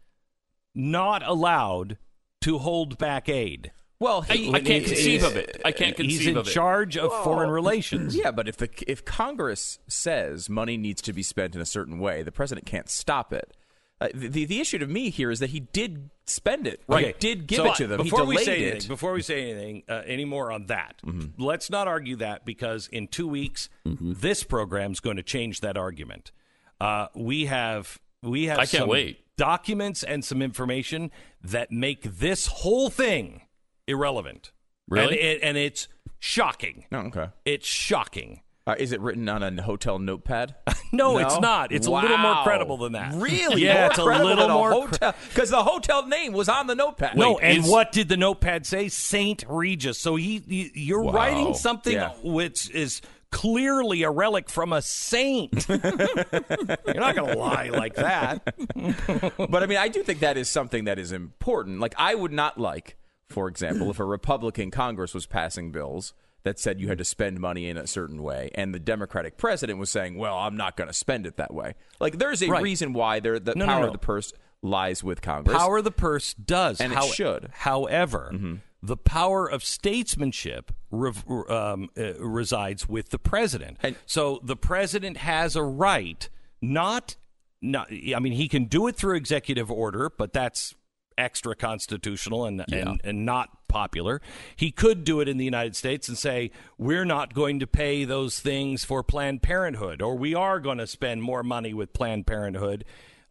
not 0.75 1.25
allowed 1.27 1.97
to 2.41 2.59
hold 2.59 2.97
back 2.97 3.27
aid? 3.27 3.71
Well, 3.99 4.25
I, 4.29 4.33
he, 4.35 4.49
I 4.49 4.61
can't 4.61 4.67
He's- 4.83 4.89
conceive 4.89 5.23
of 5.23 5.35
it. 5.35 5.61
I 5.63 5.71
can't 5.71 5.95
conceive 5.95 6.35
of 6.35 6.37
it. 6.37 6.45
He's 6.45 6.47
in 6.47 6.53
charge 6.53 6.97
of 6.97 7.11
foreign 7.23 7.51
relations. 7.51 8.15
Yeah, 8.15 8.31
but 8.31 8.47
if 8.47 8.57
the 8.57 8.69
if 8.87 9.05
Congress 9.05 9.77
says 9.87 10.49
money 10.49 10.75
needs 10.77 11.01
to 11.03 11.13
be 11.13 11.21
spent 11.21 11.55
in 11.55 11.61
a 11.61 11.65
certain 11.67 11.99
way, 11.99 12.23
the 12.23 12.31
president 12.31 12.65
can't 12.65 12.89
stop 12.89 13.31
it. 13.31 13.55
Uh, 13.99 14.07
the 14.13 14.45
the 14.45 14.59
issue 14.59 14.79
to 14.79 14.87
me 14.87 15.11
here 15.11 15.29
is 15.29 15.39
that 15.39 15.51
he 15.51 15.59
did 15.59 16.09
spend 16.31 16.67
it. 16.67 16.81
Right, 16.87 17.05
Okay, 17.05 17.15
did 17.19 17.47
give 17.47 17.57
so 17.57 17.65
it 17.71 17.75
to 17.75 17.87
them. 17.87 18.03
Before 18.03 18.25
we 18.25 18.37
say 18.37 18.61
it. 18.63 18.71
anything, 18.71 18.87
before 18.87 19.13
we 19.13 19.21
say 19.21 19.51
anything 19.51 19.83
uh, 19.89 20.01
any 20.05 20.25
more 20.25 20.51
on 20.51 20.65
that, 20.67 20.95
let's 21.37 21.69
not 21.69 21.87
argue 21.87 22.15
that 22.17 22.45
because 22.45 22.87
in 22.87 23.07
two 23.07 23.27
weeks 23.27 23.69
this 23.85 24.43
program's 24.43 24.99
going 24.99 25.17
to 25.17 25.23
change 25.23 25.61
that 25.61 25.77
argument. 25.77 26.31
Uh, 26.79 27.07
we 27.15 27.45
have 27.45 27.99
we 28.23 28.45
have 28.45 28.57
I 28.57 28.65
can't 28.65 28.81
some 28.83 28.89
wait. 28.89 29.19
documents 29.37 30.03
and 30.03 30.23
some 30.25 30.41
information 30.41 31.11
that 31.43 31.71
make 31.71 32.03
this 32.03 32.47
whole 32.47 32.89
thing 32.89 33.41
irrelevant. 33.87 34.51
Really? 34.87 35.19
and, 35.19 35.37
it, 35.37 35.39
and 35.43 35.57
it's 35.57 35.87
shocking. 36.19 36.85
oh, 36.91 36.97
okay. 36.97 37.29
It's 37.45 37.67
shocking. 37.67 38.41
Uh, 38.71 38.75
is 38.79 38.91
it 38.93 39.01
written 39.01 39.27
on 39.27 39.43
a 39.43 39.61
hotel 39.61 39.99
notepad? 39.99 40.55
No, 40.93 41.19
it's 41.19 41.39
not. 41.39 41.71
It's 41.71 41.87
a 41.87 41.91
little 41.91 42.17
more 42.17 42.43
credible 42.43 42.75
than 42.75 42.91
that. 42.93 43.13
Really? 43.13 43.61
Yeah, 43.63 43.83
more 43.83 43.89
it's 43.91 43.97
a 43.97 44.03
little 44.03 44.35
than 44.47 44.51
more. 44.51 44.71
hotel 44.73 45.15
because 45.29 45.49
the 45.49 45.63
hotel 45.63 46.05
name 46.05 46.33
was 46.33 46.49
on 46.49 46.67
the 46.67 46.75
notepad. 46.75 47.15
No, 47.15 47.39
and 47.39 47.59
is- 47.59 47.69
what 47.71 47.93
did 47.93 48.09
the 48.09 48.17
notepad 48.17 48.65
say? 48.65 48.89
Saint 48.89 49.45
Regis. 49.47 49.97
So 49.97 50.17
he, 50.17 50.39
he 50.45 50.69
you're 50.73 51.01
Wow. 51.01 51.13
writing 51.13 51.53
something 51.53 51.93
Yeah. 51.93 52.11
which 52.23 52.69
is 52.71 53.01
clearly 53.31 54.03
a 54.03 54.11
relic 54.11 54.49
from 54.49 54.73
a 54.73 54.81
saint. 54.81 55.65
you're 55.69 55.77
not 55.79 57.15
going 57.15 57.31
to 57.31 57.37
lie 57.39 57.69
like 57.71 57.95
that. 57.95 58.53
but 59.37 59.63
I 59.63 59.67
mean, 59.67 59.77
I 59.77 59.87
do 59.87 60.03
think 60.03 60.19
that 60.19 60.35
is 60.35 60.49
something 60.49 60.83
that 60.85 60.99
is 60.99 61.13
important. 61.13 61.79
Like, 61.79 61.95
I 61.97 62.15
would 62.15 62.33
not 62.33 62.57
like, 62.59 62.97
for 63.29 63.47
example, 63.47 63.89
if 63.91 63.99
a 64.01 64.03
Republican 64.05 64.71
Congress 64.71 65.13
was 65.13 65.25
passing 65.25 65.71
bills 65.71 66.13
that 66.43 66.59
said 66.59 66.79
you 66.79 66.87
had 66.87 66.97
to 66.97 67.05
spend 67.05 67.39
money 67.39 67.67
in 67.69 67.77
a 67.77 67.85
certain 67.87 68.23
way, 68.23 68.49
and 68.55 68.73
the 68.73 68.79
Democratic 68.79 69.37
president 69.37 69.77
was 69.79 69.89
saying, 69.89 70.17
"Well, 70.17 70.37
I'm 70.37 70.57
not 70.57 70.75
going 70.77 70.87
to 70.87 70.93
spend 70.93 71.25
it 71.27 71.37
that 71.37 71.53
way." 71.53 71.75
Like, 71.99 72.17
there's 72.17 72.41
a 72.41 72.47
Right. 72.49 72.63
reason 72.63 72.93
why 72.93 73.19
the 73.19 73.39
No, 73.39 73.53
no, 73.55 73.65
power 73.65 73.81
no. 73.81 73.87
of 73.87 73.93
the 73.93 73.99
purse 73.99 74.33
lies 74.63 75.03
with 75.03 75.21
Congress. 75.21 75.57
Power 75.57 75.77
of 75.79 75.83
the 75.83 75.91
purse 75.91 76.33
does, 76.33 76.79
And 76.81 76.93
it 76.93 77.03
should. 77.13 77.43
Mm-hmm. 77.43 77.51
However, 77.53 78.59
the 78.83 78.97
power 78.97 79.47
of 79.49 79.63
statesmanship 79.63 80.71
rev- 80.89 81.23
um, 81.49 81.89
uh, 81.97 82.13
resides 82.19 82.87
with 82.89 83.09
the 83.09 83.19
president. 83.19 83.77
And- 83.81 83.95
so 84.05 84.39
the 84.43 84.55
president 84.55 85.17
has 85.17 85.55
a 85.55 85.63
right, 85.63 86.27
not, 86.61 87.15
not. 87.61 87.91
I 87.91 88.19
mean, 88.19 88.33
he 88.33 88.47
can 88.47 88.65
do 88.65 88.87
it 88.87 88.95
through 88.95 89.15
executive 89.15 89.71
order, 89.71 90.09
but 90.15 90.33
that's 90.33 90.73
extra 91.17 91.55
constitutional 91.55 92.45
and, 92.45 92.63
and 92.71 92.99
and 93.03 93.25
not 93.25 93.49
popular. 93.71 94.21
He 94.55 94.69
could 94.69 95.03
do 95.03 95.21
it 95.21 95.29
in 95.29 95.37
the 95.37 95.45
United 95.45 95.75
States 95.75 96.07
and 96.09 96.17
say 96.17 96.51
we're 96.77 97.05
not 97.05 97.33
going 97.33 97.59
to 97.59 97.67
pay 97.67 98.03
those 98.03 98.39
things 98.39 98.83
for 98.83 99.01
Planned 99.01 99.41
Parenthood, 99.41 100.01
or 100.01 100.15
we 100.15 100.35
are 100.35 100.59
going 100.59 100.77
to 100.77 100.85
spend 100.85 101.23
more 101.23 101.41
money 101.41 101.73
with 101.73 101.93
Planned 101.93 102.27
Parenthood 102.27 102.83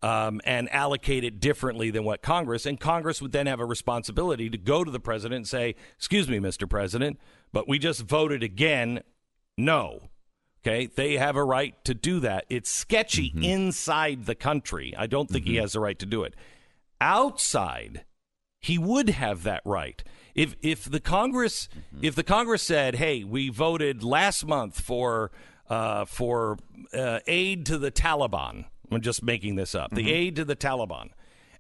um, 0.03 0.41
and 0.45 0.73
allocate 0.73 1.25
it 1.25 1.41
differently 1.41 1.91
than 1.91 2.05
what 2.05 2.23
Congress. 2.23 2.65
And 2.65 2.81
Congress 2.81 3.21
would 3.21 3.33
then 3.33 3.47
have 3.47 3.61
a 3.61 3.67
responsibility 3.67 4.49
to 4.49 4.59
go 4.59 4.83
to 4.83 4.91
the 4.91 5.01
president 5.01 5.37
and 5.37 5.49
say, 5.49 5.75
"Excuse 5.97 6.29
me, 6.29 6.39
Mr. 6.39 6.69
President, 6.69 7.21
but 7.53 7.69
we 7.69 7.79
just 7.79 8.01
voted 8.01 8.43
again. 8.43 9.03
No." 9.57 10.09
Okay, 10.63 10.87
they 10.95 11.17
have 11.17 11.37
a 11.37 11.45
right 11.45 11.83
to 11.85 11.95
do 11.95 12.21
that. 12.21 12.45
It's 12.51 12.71
sketchy 12.71 13.33
inside 13.41 14.27
the 14.27 14.35
country. 14.35 14.95
I 14.97 15.07
don't 15.07 15.31
think 15.31 15.47
he 15.47 15.57
has 15.57 15.73
the 15.73 15.81
right 15.81 15.99
to 15.99 16.05
do 16.05 16.23
it. 16.23 16.35
Outside, 17.01 18.05
he 18.61 18.77
would 18.77 19.09
have 19.09 19.43
that 19.45 19.63
right. 19.65 20.05
If 20.41 20.57
if 20.63 20.85
the 20.91 21.01
Congress 21.01 21.69
if 22.03 22.15
the 22.15 22.23
Congress 22.23 22.63
said, 22.63 22.95
"Hey, 22.97 23.25
we 23.25 23.49
voted 23.49 24.03
last 24.03 24.47
month 24.47 24.81
for 24.81 25.31
uh, 25.69 26.05
for 26.05 26.59
uh, 26.95 27.21
aid 27.27 27.67
to 27.67 27.79
the 27.79 27.91
Taliban," 27.91 28.65
I'm 28.91 29.01
just 29.01 29.23
making 29.23 29.57
this 29.57 29.75
up, 29.75 29.91
the 29.93 30.13
aid 30.13 30.37
to 30.37 30.45
the 30.45 30.57
Taliban, 30.57 31.11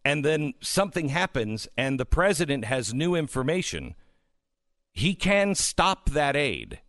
and 0.05 0.25
then 0.25 0.55
something 0.61 1.09
happens 1.11 1.69
and 1.77 2.01
the 2.01 2.07
president 2.07 2.65
has 2.65 2.95
new 2.95 3.15
information, 3.15 3.95
he 4.93 5.15
can 5.15 5.55
stop 5.55 6.11
that 6.11 6.35
aid. 6.37 6.81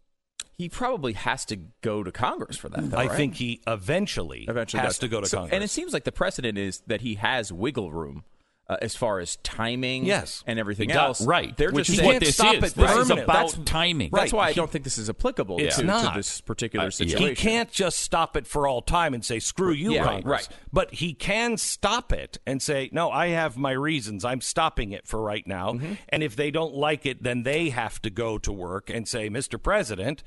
he 0.57 0.69
probably 0.69 1.13
has 1.13 1.43
to 1.45 1.55
go 1.81 2.03
to 2.03 2.11
Congress 2.11 2.55
for 2.57 2.69
that. 2.69 2.89
Though, 2.91 2.97
I 2.97 3.07
right? 3.07 3.17
think 3.17 3.35
he 3.35 3.61
eventually, 3.67 4.45
eventually 4.47 4.81
has 4.81 4.93
does. 4.93 4.99
to 4.99 5.07
go 5.07 5.19
to 5.21 5.27
So- 5.27 5.37
Congress. 5.37 5.53
And 5.55 5.63
it 5.63 5.69
seems 5.69 5.91
like 5.93 6.03
the 6.03 6.11
precedent 6.11 6.57
is 6.57 6.81
that 6.87 7.01
he 7.01 7.15
has 7.15 7.51
wiggle 7.51 7.91
room 7.91 8.23
uh, 8.71 8.77
as 8.81 8.95
far 8.95 9.19
as 9.19 9.35
timing 9.43 10.05
Yes. 10.05 10.43
and 10.47 10.57
everything 10.57 10.91
else. 10.91 11.19
right. 11.25 11.55
They're 11.57 11.71
Which 11.71 11.87
just 11.87 11.99
is 11.99 12.05
what 12.05 12.19
this 12.21 12.35
stop 12.35 12.55
is. 12.55 12.71
it 12.71 12.75
This 12.75 12.95
is 12.97 13.09
about 13.09 13.27
That's- 13.27 13.59
timing. 13.65 14.11
That's 14.13 14.31
Right. 14.31 14.37
why 14.37 14.47
I 14.47 14.53
don't 14.53 14.71
think 14.71 14.85
this 14.85 14.97
is 14.97 15.09
applicable 15.09 15.57
It's 15.59 15.75
to, 15.75 15.83
not. 15.83 16.13
to 16.13 16.19
this 16.19 16.39
particular 16.39 16.87
Uh, 16.87 16.91
situation. 16.91 17.27
He 17.27 17.35
can't 17.35 17.69
just 17.69 17.99
stop 17.99 18.37
it 18.37 18.47
for 18.47 18.67
all 18.67 18.81
time 18.81 19.13
and 19.13 19.25
say 19.25 19.39
screw 19.39 19.73
you, 19.73 19.93
Yeah, 19.95 20.05
Congress. 20.05 20.47
right. 20.49 20.57
But 20.71 20.93
he 20.95 21.13
can 21.13 21.57
stop 21.57 22.13
it 22.13 22.37
and 22.47 22.61
say, 22.61 22.89
no, 22.93 23.11
I 23.11 23.27
have 23.27 23.57
my 23.57 23.71
reasons. 23.71 24.23
I'm 24.23 24.39
stopping 24.41 24.93
it 24.93 25.05
for 25.05 25.21
right 25.21 25.45
now. 25.45 25.73
Mm-hmm. 25.73 25.93
And 26.07 26.23
if 26.23 26.37
they 26.37 26.49
don't 26.49 26.73
like 26.73 27.05
it, 27.05 27.23
then 27.23 27.43
they 27.43 27.69
have 27.71 28.01
to 28.03 28.09
go 28.09 28.37
to 28.37 28.51
work 28.53 28.89
and 28.89 29.05
say, 29.07 29.29
Mr. 29.29 29.61
President, 29.61 30.23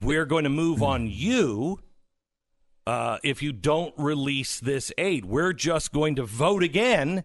we're 0.00 0.24
going 0.24 0.44
to 0.44 0.50
move 0.50 0.82
on 0.82 1.06
you. 1.10 1.80
Uh, 2.86 3.18
if 3.22 3.42
you 3.42 3.52
don't 3.52 3.94
release 3.98 4.58
this 4.58 4.90
aid, 4.98 5.24
we're 5.26 5.52
just 5.52 5.92
going 5.92 6.16
to 6.16 6.24
vote 6.24 6.62
again, 6.62 7.22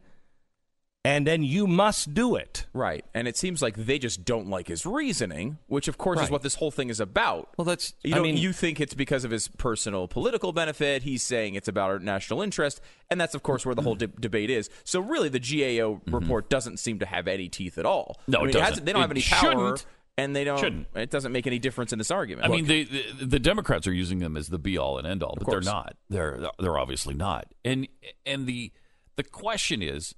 and 1.05 1.25
then 1.27 1.43
you 1.43 1.67
must 1.67 2.13
do 2.13 2.35
it. 2.35 2.65
Right. 2.73 3.05
And 3.13 3.27
it 3.27 3.37
seems 3.37 3.61
like 3.61 3.75
they 3.77 3.99
just 3.99 4.25
don't 4.25 4.49
like 4.49 4.67
his 4.67 4.85
reasoning, 4.85 5.57
which 5.67 5.87
of 5.87 5.97
course 5.97 6.19
is 6.21 6.29
what 6.29 6.41
this 6.41 6.55
whole 6.55 6.71
thing 6.71 6.89
is 6.89 6.99
about. 6.99 7.49
Well, 7.57 7.65
that's- 7.65 7.93
you 8.03 8.13
I 8.13 8.17
know, 8.17 8.23
mean- 8.23 8.37
you 8.37 8.51
think 8.51 8.81
it's 8.81 8.93
because 8.93 9.23
of 9.23 9.31
his 9.31 9.47
personal 9.47 10.07
political 10.07 10.51
benefit. 10.51 11.03
He's 11.03 11.23
saying 11.23 11.55
it's 11.55 11.67
about 11.67 11.89
our 11.91 11.99
national 11.99 12.41
interest, 12.41 12.81
and 13.09 13.21
that's 13.21 13.35
of 13.35 13.43
course 13.43 13.65
where 13.65 13.75
the 13.75 13.81
whole 13.83 13.95
de- 13.95 14.07
debate 14.07 14.49
is. 14.49 14.69
So 14.83 14.99
really, 14.99 15.29
the 15.29 15.39
GAO 15.39 16.01
report 16.07 16.49
doesn't 16.49 16.77
seem 16.77 16.99
to 16.99 17.05
have 17.05 17.27
any 17.27 17.47
teeth 17.49 17.77
at 17.77 17.85
all. 17.85 18.17
Mm-hmm. 18.21 18.31
No, 18.31 18.37
I 18.39 18.41
mean, 18.41 18.49
it 18.49 18.53
doesn't. 18.53 18.65
hasn't- 18.67 18.85
they 18.85 18.91
don't 18.93 19.01
have 19.01 19.11
any 19.11 19.21
power. 19.21 19.51
shouldn't. 19.51 19.85
and 20.17 20.35
they 20.35 20.43
don't. 20.45 20.57
Shouldn't. 20.59 20.87
It 20.95 21.11
doesn't 21.11 21.31
make 21.33 21.45
any 21.45 21.59
difference 21.59 21.91
in 21.91 21.97
this 21.99 22.09
argument. 22.09 22.47
I 22.47 22.49
mean, 22.49 22.65
the, 22.65 22.83
the 22.85 23.25
the 23.25 23.39
Democrats 23.39 23.85
are 23.85 23.93
using 23.93 24.19
them 24.19 24.37
as 24.37 24.47
the 24.47 24.57
be 24.57 24.77
all 24.77 24.97
and 24.97 25.05
end 25.05 25.21
all, 25.23 25.35
but 25.37 25.47
they're 25.49 25.59
not. 25.61 25.95
They're 26.09 26.39
they're 26.57 26.77
obviously 26.79 27.13
not. 27.13 27.47
And 27.65 27.87
and 28.25 28.47
the 28.47 28.71
the 29.17 29.23
question 29.23 29.81
is, 29.81 30.15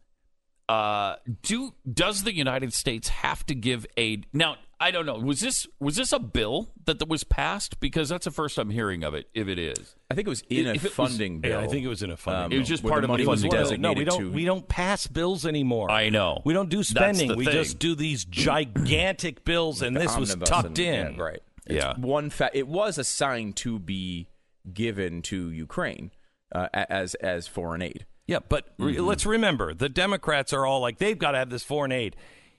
uh, 0.69 1.15
do 1.43 1.73
does 1.91 2.23
the 2.23 2.33
United 2.33 2.73
States 2.73 3.07
have 3.09 3.45
to 3.45 3.55
give 3.55 3.85
aid? 3.95 4.25
Now, 4.33 4.57
I 4.79 4.91
don't 4.91 5.05
know. 5.05 5.15
Was 5.17 5.39
this 5.39 5.65
was 5.79 5.95
this 5.95 6.11
a 6.11 6.19
bill 6.19 6.69
that, 6.85 6.99
that 6.99 7.07
was 7.07 7.23
passed? 7.23 7.79
Because 7.79 8.09
that's 8.09 8.25
the 8.25 8.31
first 8.31 8.57
I'm 8.57 8.69
hearing 8.69 9.03
of 9.03 9.13
it. 9.13 9.27
If 9.33 9.47
it 9.47 9.57
is, 9.57 9.95
I 10.11 10.13
think 10.15 10.27
it 10.27 10.29
was 10.29 10.43
in 10.49 10.67
a 10.67 10.71
if 10.73 10.83
it 10.85 10.97
was- 10.97 11.09
funding 11.09 11.39
bill. 11.39 11.51
Yeah, 11.51 11.65
I 11.65 11.67
think 11.67 11.83
it 11.85 11.87
was 11.87 12.03
in 12.03 12.11
a 12.11 12.17
funding. 12.17 12.45
Um, 12.45 12.51
It 12.51 12.59
was 12.59 12.67
just 12.67 12.83
part 12.83 12.95
the 12.95 12.97
of 12.97 13.01
the 13.03 13.07
money 13.07 13.25
was 13.25 13.41
funding 13.41 13.51
bill. 13.51 13.63
designated 13.63 13.81
no, 13.81 13.93
we 13.99 14.05
don't. 14.05 14.19
to. 14.19 14.31
We 14.31 14.45
don't 14.45 14.67
pass 14.67 15.07
bills 15.07 15.45
anymore. 15.45 15.89
I 15.89 16.09
know. 16.09 16.41
We 16.45 16.53
don't 16.53 16.69
do 16.69 16.83
spending. 16.83 17.35
We 17.35 17.45
thing. 17.45 17.53
just 17.53 17.79
do 17.79 17.95
these 17.95 18.25
gigantic 18.25 19.43
bills, 19.45 19.81
and 19.81 19.95
this 19.95 20.15
was 20.17 20.35
tucked 20.35 20.67
and- 20.67 20.79
in. 20.79 21.15
yeah, 21.15 21.21
right. 21.21 21.39
Yeah. 21.69 21.93
One 21.97 22.29
fa- 22.29 22.51
It 22.53 22.67
was 22.67 22.97
assigned 22.97 23.55
to 23.57 23.79
be 23.79 24.27
given 24.73 25.21
to 25.23 25.49
Ukraine 25.51 26.11
uh, 26.53 26.67
as 26.73 27.15
as 27.15 27.47
foreign 27.47 27.81
aid. 27.81 28.05
Yeah, 28.27 28.39
but 28.47 28.65
re- 28.77 28.95
Mm-hmm. 28.95 29.05
let's 29.05 29.25
remember 29.25 29.73
the 29.73 29.89
Democrats 29.89 30.51
are 30.53 30.65
all 30.65 30.81
like 30.81 30.97
they've 30.97 31.17
got 31.17 31.31
to 31.31 31.37
have 31.39 31.49
this 31.49 31.63
foreign 31.63 31.91
aid. 31.91 32.15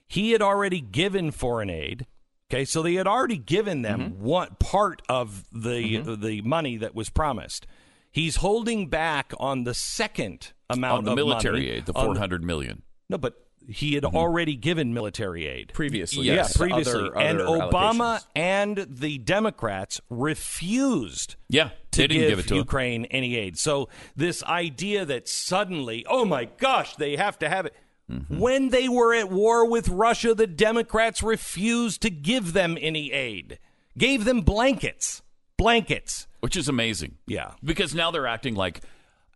He 0.07 0.31
had 0.31 0.41
already 0.41 0.81
given 0.81 1.31
foreign 1.31 1.69
aid. 1.69 2.07
Okay, 2.51 2.65
so 2.65 2.81
they 2.81 2.95
had 2.95 3.05
already 3.07 3.37
given 3.37 3.83
them 3.83 3.99
Mm-hmm. 3.99 4.23
one 4.23 4.55
part 4.59 5.01
of 5.07 5.45
the 5.51 5.97
the 6.17 6.41
money 6.41 6.77
that 6.77 6.95
was 6.95 7.09
promised. 7.09 7.67
He's 8.11 8.37
holding 8.37 8.87
back 8.87 9.33
on 9.39 9.63
the 9.65 9.75
second 9.75 10.53
amount 10.69 10.99
on 10.99 11.03
the 11.05 11.11
of 11.11 11.15
military 11.17 11.59
money 11.59 11.69
aid, 11.69 11.85
the 11.85 11.93
four 11.93 12.17
hundred 12.17 12.43
million. 12.43 12.81
No, 13.07 13.19
but 13.19 13.35
he 13.67 13.93
had 13.95 14.05
already 14.05 14.55
given 14.55 14.93
military 14.93 15.45
aid 15.47 15.71
Previously, 15.73 16.25
Yes. 16.25 16.53
Yeah, 16.55 16.67
previously, 16.67 17.01
Other- 17.09 17.17
and 17.17 17.41
other 17.41 17.59
Obama 17.71 18.23
and 18.35 18.77
the 18.89 19.17
Democrats 19.19 20.01
refused 20.09 21.35
Yeah, 21.49 21.69
to 21.91 22.07
give, 22.07 22.29
give 22.29 22.39
it 22.39 22.47
to 22.47 22.53
him. 22.55 22.57
Ukraine 22.59 23.05
any 23.05 23.35
aid. 23.35 23.57
So 23.57 23.89
this 24.15 24.43
idea 24.43 25.05
that 25.05 25.27
suddenly, 25.27 26.05
oh 26.09 26.25
my 26.25 26.45
gosh, 26.45 26.95
they 26.95 27.15
have 27.15 27.37
to 27.39 27.49
have 27.49 27.65
it. 27.65 27.75
Mm-hmm. 28.11 28.39
When 28.39 28.69
they 28.69 28.89
were 28.89 29.13
at 29.13 29.29
war 29.29 29.69
with 29.69 29.87
Russia, 29.87 30.33
the 30.33 30.47
Democrats 30.47 31.21
refused 31.21 32.01
to 32.01 32.09
give 32.09 32.53
them 32.53 32.77
any 32.81 33.11
aid. 33.11 33.59
Gave 33.97 34.25
them 34.25 34.41
blankets. 34.41 35.21
Blankets. 35.57 36.25
which 36.39 36.55
is 36.55 36.67
amazing. 36.69 37.17
Yeah. 37.27 37.51
because 37.63 37.93
now 37.93 38.11
they're 38.11 38.25
acting 38.27 38.55
like, 38.55 38.81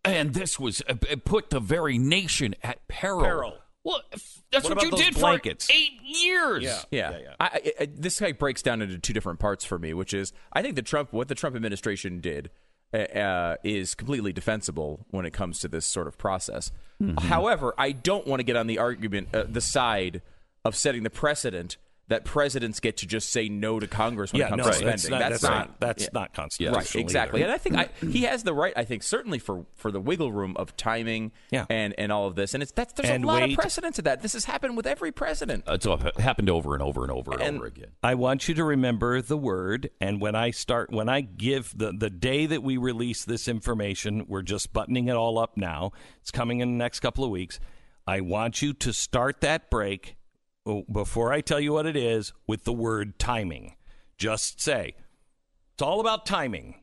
and 0.05 0.33
this 0.33 0.59
was 0.59 0.81
uh, 0.89 0.95
put 1.23 1.49
the 1.49 1.59
very 1.59 1.97
nation 1.97 2.55
at 2.63 2.87
peril. 2.87 3.21
Peril. 3.23 3.57
Well, 3.83 4.01
if 4.11 4.41
that's 4.51 4.63
What 4.63 4.77
what, 4.77 4.83
you 4.85 4.91
did 4.91 5.15
blankets? 5.15 5.65
for 5.67 5.73
eight 5.73 5.99
years. 6.03 6.63
Yeah. 6.63 6.81
Yeah, 6.91 7.11
Yeah, 7.11 7.17
yeah. 7.19 7.33
I, 7.39 7.45
I, 7.45 7.71
I- 7.81 7.87
this 7.93 8.19
guy 8.19 8.31
breaks 8.31 8.61
down 8.61 8.81
into 8.81 8.97
two 8.97 9.13
different 9.13 9.39
parts 9.39 9.65
for 9.65 9.77
me, 9.77 9.93
which 9.93 10.13
is 10.13 10.31
I 10.53 10.61
think 10.61 10.75
the 10.75 10.81
Trump 10.81 11.11
what 11.11 11.27
the 11.27 11.35
Trump 11.35 11.55
administration 11.55 12.21
did 12.21 12.49
uh, 12.93 12.97
uh, 12.97 13.55
is 13.63 13.95
completely 13.95 14.31
defensible 14.31 15.05
when 15.09 15.25
it 15.25 15.31
comes 15.33 15.59
to 15.59 15.67
this 15.67 15.85
sort 15.85 16.07
of 16.07 16.17
process. 16.17 16.71
Mm-hmm. 17.01 17.27
However, 17.27 17.73
I 17.77 17.91
don't 17.91 18.25
want 18.27 18.39
to 18.39 18.43
get 18.43 18.55
on 18.55 18.67
the 18.67 18.77
argument 18.77 19.29
uh, 19.33 19.43
the 19.49 19.61
side 19.61 20.21
of 20.63 20.75
setting 20.75 21.03
the 21.03 21.09
precedent 21.09 21.77
that 22.13 22.23
presidents 22.25 22.79
get 22.79 22.97
to 22.97 23.05
just 23.07 23.29
say 23.31 23.49
no 23.49 23.79
to 23.79 23.87
Congress 23.87 24.31
when 24.31 24.39
Yeah, 24.39 24.47
it 24.47 24.49
comes 24.51 24.65
no, 24.65 24.71
to 24.71 24.85
that's 24.85 25.01
spending. 25.03 25.19
not- 25.19 25.29
that's, 25.29 25.41
that's 25.41 25.43
not 25.43 25.67
not- 25.69 25.79
that's 25.79 26.03
yeah. 26.03 26.09
not 26.13 26.33
constitutional 26.33 26.79
Right, 26.79 26.95
exactly. 26.95 27.41
either. 27.41 27.45
And 27.51 27.53
I 27.53 27.57
think 27.57 27.75
I, 27.75 27.85
mm-hmm. 27.85 28.11
he 28.11 28.21
has 28.23 28.43
the 28.43 28.53
right. 28.53 28.73
I 28.75 28.83
think 28.85 29.03
certainly 29.03 29.39
for 29.39 29.65
for 29.75 29.91
the 29.91 29.99
wiggle 29.99 30.31
room 30.31 30.55
of 30.57 30.77
timing 30.77 31.31
Yeah. 31.51 31.65
and 31.69 31.93
and 31.97 32.11
all 32.11 32.27
of 32.27 32.35
this. 32.35 32.53
And 32.53 32.63
it's 32.63 32.71
that's 32.71 32.93
there's 32.93 33.09
And 33.09 33.23
a 33.23 33.27
lot 33.27 33.41
wait. 33.41 33.51
of 33.51 33.57
precedent 33.59 33.95
to 33.95 34.01
that. 34.03 34.21
This 34.21 34.33
has 34.33 34.45
happened 34.45 34.77
with 34.77 34.87
every 34.87 35.11
president. 35.11 35.63
It's 35.67 35.85
all- 35.85 35.99
happened 36.17 36.49
over 36.49 36.73
and 36.73 36.81
over 36.83 37.01
and 37.03 37.11
over 37.11 37.33
and, 37.33 37.41
And- 37.41 37.57
over 37.57 37.65
again. 37.65 37.87
I 38.03 38.15
want 38.15 38.47
you 38.47 38.55
to 38.55 38.63
remember 38.63 39.21
the 39.21 39.37
word, 39.37 39.89
and 39.99 40.21
when 40.21 40.35
I 40.35 40.51
start, 40.51 40.91
when 40.91 41.09
I 41.09 41.21
give 41.21 41.77
the 41.77 41.91
the 41.91 42.09
day 42.09 42.45
that 42.45 42.61
we 42.63 42.77
release 42.77 43.25
this 43.25 43.47
information, 43.47 44.25
we're 44.27 44.41
just 44.43 44.71
buttoning 44.73 45.07
it 45.07 45.15
all 45.15 45.37
up 45.39 45.57
now. 45.57 45.91
It's 46.21 46.31
coming 46.31 46.59
in 46.59 46.71
the 46.71 46.77
next 46.77 46.99
couple 46.99 47.23
of 47.23 47.29
weeks. 47.31 47.59
I 48.05 48.19
want 48.21 48.61
you 48.61 48.73
to 48.73 48.91
start 48.93 49.41
that 49.41 49.69
break 49.69 50.15
Oh, 50.65 50.85
before 50.91 51.33
I 51.33 51.41
tell 51.41 51.59
you 51.59 51.73
what 51.73 51.85
it 51.85 51.97
is 51.97 52.31
with 52.47 52.63
the 52.63 52.73
word 52.73 53.19
timing. 53.19 53.75
Just 54.17 54.61
say 54.61 54.95
it's 55.73 55.81
all 55.81 55.99
about 55.99 56.25
timing. 56.25 56.75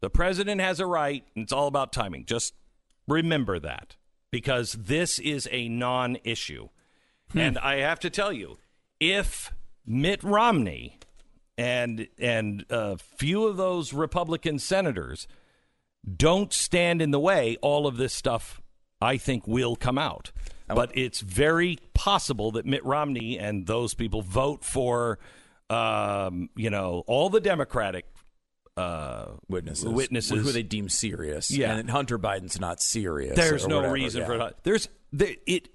The 0.00 0.10
president 0.10 0.60
has 0.60 0.80
a 0.80 0.86
right, 0.86 1.24
and 1.36 1.44
it's 1.44 1.52
all 1.52 1.68
about 1.68 1.92
timing. 1.92 2.24
Just 2.24 2.54
remember 3.06 3.60
that 3.60 3.96
because 4.32 4.72
this 4.72 5.20
is 5.20 5.48
a 5.52 5.68
non-issue. 5.68 6.68
Hmm. 7.30 7.38
And 7.38 7.58
I 7.58 7.76
have 7.76 8.00
to 8.00 8.10
tell 8.10 8.32
you, 8.32 8.58
if 8.98 9.52
Mitt 9.86 10.22
Romney 10.24 10.98
and 11.56 12.08
and 12.18 12.64
a 12.70 12.96
few 12.98 13.46
of 13.46 13.56
those 13.56 13.92
Republican 13.92 14.58
senators 14.58 15.28
don't 16.16 16.52
stand 16.52 17.00
in 17.00 17.12
the 17.12 17.20
way, 17.20 17.56
all 17.62 17.86
of 17.86 17.96
this 17.96 18.12
stuff 18.12 18.60
I 19.00 19.16
think 19.16 19.46
will 19.46 19.76
come 19.76 19.98
out. 19.98 20.32
But 20.74 20.96
it's 20.96 21.20
very 21.20 21.78
possible 21.94 22.52
that 22.52 22.66
Mitt 22.66 22.84
Romney 22.84 23.38
and 23.38 23.66
those 23.66 23.94
people 23.94 24.22
vote 24.22 24.64
for, 24.64 25.18
um, 25.70 26.50
you 26.56 26.70
know, 26.70 27.04
all 27.06 27.30
the 27.30 27.40
Democratic 27.40 28.06
uh, 28.76 29.26
witnesses, 29.48 29.84
Witnesses. 29.84 30.44
who 30.44 30.52
they 30.52 30.62
deem 30.62 30.88
serious. 30.88 31.50
Yeah. 31.50 31.76
and 31.76 31.90
Hunter 31.90 32.18
Biden's 32.18 32.58
not 32.58 32.80
serious. 32.80 33.36
There's 33.36 33.66
no 33.66 33.76
whatever, 33.76 33.94
reason 33.94 34.20
yeah. 34.20 34.26
for 34.26 34.38
that. 34.38 34.64
There's 34.64 34.88
there, 35.12 35.34
it. 35.46 35.68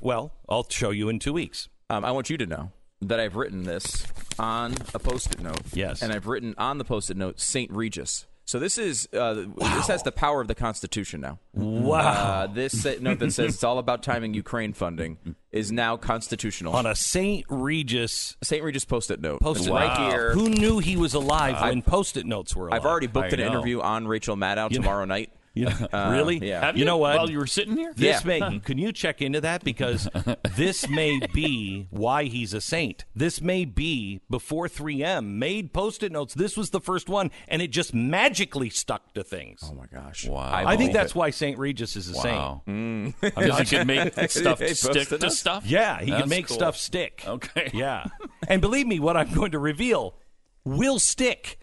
Well, 0.00 0.32
I'll 0.48 0.66
show 0.68 0.90
you 0.90 1.08
in 1.08 1.18
two 1.18 1.32
weeks. 1.32 1.68
Um, 1.90 2.04
I 2.04 2.12
want 2.12 2.30
you 2.30 2.38
to 2.38 2.46
know 2.46 2.70
that 3.02 3.18
I've 3.18 3.34
written 3.34 3.64
this 3.64 4.06
on 4.38 4.74
a 4.94 4.98
post-it 4.98 5.40
note. 5.40 5.60
Yes. 5.72 6.00
and 6.02 6.12
I've 6.12 6.26
written 6.26 6.54
on 6.58 6.78
the 6.78 6.84
post-it 6.84 7.16
note 7.16 7.40
Saint 7.40 7.72
Regis. 7.72 8.26
So 8.46 8.58
this 8.58 8.76
is 8.76 9.08
uh, 9.12 9.44
this 9.56 9.86
has 9.88 10.02
the 10.02 10.12
power 10.12 10.40
of 10.42 10.48
the 10.48 10.54
Constitution 10.54 11.20
now. 11.22 11.38
Wow. 11.54 11.98
Uh, 11.98 12.46
this 12.48 12.84
note 13.00 13.18
that 13.20 13.32
says 13.32 13.54
it's 13.54 13.64
all 13.64 13.78
about 13.78 14.02
timing 14.02 14.34
Ukraine 14.34 14.74
funding 14.74 15.16
is 15.50 15.72
now 15.72 15.96
constitutional. 15.96 16.74
On 16.76 16.84
a 16.84 16.94
St. 16.94 17.46
Regis 17.48 18.36
Saint 18.42 18.62
Regis 18.62 18.84
post-it 18.84 19.20
note. 19.20 19.40
post-it 19.40 19.68
note. 19.68 19.74
right 19.74 19.96
here. 20.10 20.32
Who 20.34 20.50
knew 20.50 20.78
he 20.78 20.96
was 20.96 21.14
alive 21.14 21.60
when 21.62 21.80
post-it 21.80 22.26
notes 22.26 22.54
were 22.54 22.68
alive? 22.68 22.80
I've 22.82 22.86
already 22.86 23.06
booked 23.06 23.32
I 23.32 23.36
an 23.36 23.40
know. 23.40 23.46
interview 23.46 23.80
on 23.80 24.06
Rachel 24.06 24.36
Maddow 24.36 24.70
You 24.70 24.78
know- 24.78 24.82
tomorrow 24.82 25.04
night. 25.06 25.30
You 25.56 25.66
know, 25.66 25.86
Uh, 25.92 26.10
really? 26.12 26.38
yeah. 26.46 26.60
Have 26.60 26.76
You 26.76 26.84
know 26.84 26.96
what? 26.96 27.16
While 27.16 27.30
you 27.30 27.38
were 27.38 27.46
sitting 27.46 27.76
here, 27.76 27.92
This 27.94 28.24
Yeah. 28.24 28.40
may 28.50 28.58
can 28.58 28.76
you 28.76 28.92
check 28.92 29.22
into 29.22 29.40
that 29.42 29.62
because 29.62 30.08
this 30.56 30.88
may 30.88 31.20
be 31.32 31.86
why 31.90 32.24
he's 32.24 32.52
a 32.54 32.60
saint. 32.60 33.04
This 33.14 33.40
may 33.40 33.64
be 33.64 34.20
before 34.28 34.66
3M 34.68 35.38
made 35.38 35.72
post-it 35.72 36.10
notes. 36.10 36.34
This 36.34 36.56
was 36.56 36.70
the 36.70 36.80
first 36.80 37.08
one, 37.08 37.30
and 37.46 37.62
it 37.62 37.68
just 37.68 37.94
magically 37.94 38.68
stuck 38.68 39.14
to 39.14 39.22
things. 39.22 39.60
Oh 39.62 39.74
my 39.74 39.86
gosh! 39.86 40.26
Wow. 40.26 40.50
I, 40.52 40.76
think 40.76 40.92
that's 40.92 41.12
it. 41.12 41.16
why 41.16 41.30
Saint 41.30 41.56
Regis 41.58 41.94
is 41.94 42.10
a 42.10 42.14
wow, 42.16 42.62
saint. 42.66 43.14
because 43.20 43.58
he 43.60 43.76
can 43.76 43.86
make 43.86 44.12
stuff 44.30 44.58
stick 44.66 45.08
to 45.08 45.30
stuff. 45.30 45.64
Yeah, 45.66 46.00
he 46.00 46.10
That's 46.10 46.22
can 46.22 46.28
make 46.30 46.48
cool. 46.48 46.56
stuff 46.56 46.76
stick. 46.76 47.22
Okay. 47.26 47.70
Yeah, 47.72 48.06
and 48.48 48.60
believe 48.60 48.86
me, 48.88 48.98
what 48.98 49.16
I'm 49.16 49.32
going 49.32 49.52
to 49.52 49.58
reveal 49.60 50.16
will 50.64 50.98
stick. 50.98 51.58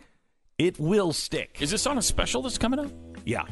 It 0.58 0.80
will 0.80 1.12
stick. 1.12 1.58
Is 1.60 1.72
this 1.72 1.86
on 1.88 1.98
a 1.98 2.02
special 2.02 2.44
that's 2.44 2.58
coming 2.60 2.80
up? 2.80 2.92
Yeah. 3.26 3.46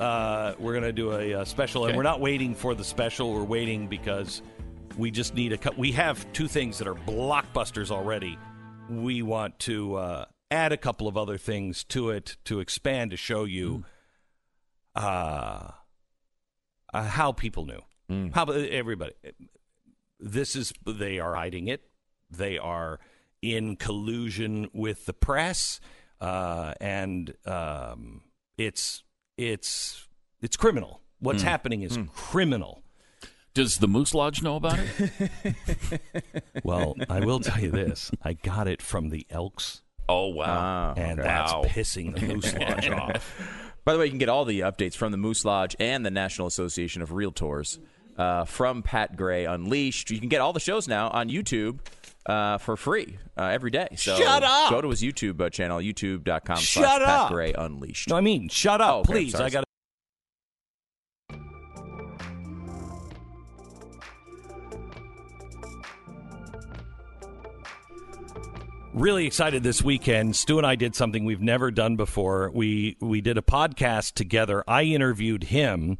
Uh, 0.00 0.54
we're 0.58 0.72
going 0.72 0.84
to 0.84 0.92
do 0.92 1.12
a, 1.12 1.34
uh 1.34 1.44
special, 1.44 1.86
and 1.86 1.96
we're 1.96 2.02
not 2.02 2.20
waiting 2.20 2.54
for 2.54 2.74
the 2.74 2.84
special. 2.84 3.32
We're 3.32 3.44
waiting 3.44 3.86
because 3.86 4.42
we 4.96 5.10
just 5.10 5.34
need 5.34 5.52
a 5.52 5.58
cut. 5.58 5.78
We 5.78 5.92
have 5.92 6.30
two 6.32 6.48
things 6.48 6.78
that 6.78 6.88
are 6.88 6.94
blockbusters 6.94 7.90
already. 7.90 8.38
We 8.90 9.22
want 9.22 9.58
to 9.60 9.96
uh, 9.96 10.24
add 10.50 10.72
a 10.72 10.76
couple 10.76 11.08
of 11.08 11.16
other 11.16 11.38
things 11.38 11.84
to 11.84 12.10
it 12.10 12.36
to 12.44 12.60
expand 12.60 13.10
to 13.12 13.16
show 13.16 13.44
you 13.44 13.84
uh, 14.94 15.70
uh, 16.92 17.02
how 17.02 17.32
people 17.32 17.66
knew. 17.66 17.80
How 18.32 18.44
everybody. 18.44 19.14
This 20.20 20.56
is 20.56 20.72
they 20.86 21.18
are 21.18 21.34
hiding 21.34 21.68
it. 21.68 21.82
They 22.30 22.58
are 22.58 23.00
in 23.42 23.76
collusion 23.76 24.68
with 24.72 25.06
the 25.06 25.12
press, 25.12 25.80
uh, 26.20 26.74
and 26.80 27.34
um, 27.44 28.22
it's 28.56 29.02
it's 29.36 30.06
it's 30.40 30.56
criminal. 30.56 31.00
What's 31.18 31.42
hmm. 31.42 31.48
happening 31.48 31.82
is 31.82 31.96
hmm. 31.96 32.04
criminal. 32.14 32.82
Does 33.54 33.78
the 33.78 33.88
Moose 33.88 34.12
Lodge 34.14 34.42
know 34.42 34.56
about 34.56 34.78
it? 34.78 36.00
Well, 36.62 36.96
I 37.08 37.20
will 37.20 37.40
tell 37.40 37.60
you 37.62 37.70
this: 37.70 38.10
I 38.22 38.34
got 38.34 38.68
it 38.68 38.82
from 38.82 39.10
the 39.10 39.26
Elks, 39.30 39.82
Oh 40.08 40.28
wow! 40.28 40.90
Um, 40.90 41.02
and 41.02 41.20
okay. 41.20 41.28
that's 41.28 41.52
Wow. 41.52 41.64
pissing 41.64 42.14
the 42.14 42.26
Moose 42.26 42.54
Lodge 42.58 42.88
off. 42.88 43.72
By 43.84 43.92
the 43.92 43.98
way, 43.98 44.06
you 44.06 44.10
can 44.10 44.18
get 44.18 44.28
all 44.28 44.44
the 44.44 44.60
updates 44.60 44.94
from 44.94 45.12
the 45.12 45.18
Moose 45.18 45.44
Lodge 45.44 45.76
and 45.78 46.04
the 46.04 46.10
National 46.10 46.46
Association 46.46 47.02
of 47.02 47.10
Realtors 47.10 47.78
uh, 48.16 48.44
from 48.44 48.82
Pat 48.82 49.16
Gray 49.16 49.44
Unleashed. 49.44 50.10
You 50.10 50.18
can 50.18 50.28
get 50.28 50.40
all 50.40 50.52
the 50.52 50.60
shows 50.60 50.88
now 50.88 51.08
on 51.10 51.28
YouTube 51.28 51.78
uh, 52.26 52.58
for 52.58 52.76
free 52.76 53.18
uh, 53.36 53.44
every 53.44 53.70
day. 53.70 53.88
So 53.96 54.16
Shut 54.16 54.42
up! 54.42 54.70
Go 54.70 54.80
to 54.80 54.90
his 54.90 55.02
YouTube 55.02 55.40
uh, 55.40 55.50
channel, 55.50 55.78
youtube.com 55.78 56.56
Shut 56.58 56.84
slash 56.84 56.98
Pat 56.98 57.08
up! 57.08 57.30
Gray 57.30 57.52
Unleashed. 57.52 58.08
No, 58.08 58.16
I 58.16 58.20
mean, 58.20 58.48
shut 58.48 58.80
up, 58.80 58.94
Oh, 58.94 59.00
okay, 59.00 59.12
please. 59.12 59.34
I 59.34 59.50
got. 59.50 59.64
Really 68.92 69.26
excited 69.26 69.62
this 69.62 69.82
weekend. 69.82 70.36
Stu 70.36 70.56
and 70.56 70.66
I 70.66 70.74
did 70.74 70.94
something 70.94 71.26
we've 71.26 71.42
never 71.42 71.70
done 71.70 71.96
before. 71.96 72.50
We 72.54 72.96
we 73.00 73.20
did 73.20 73.36
a 73.36 73.42
podcast 73.42 74.14
together. 74.14 74.64
I 74.66 74.84
interviewed 74.84 75.44
him 75.44 75.98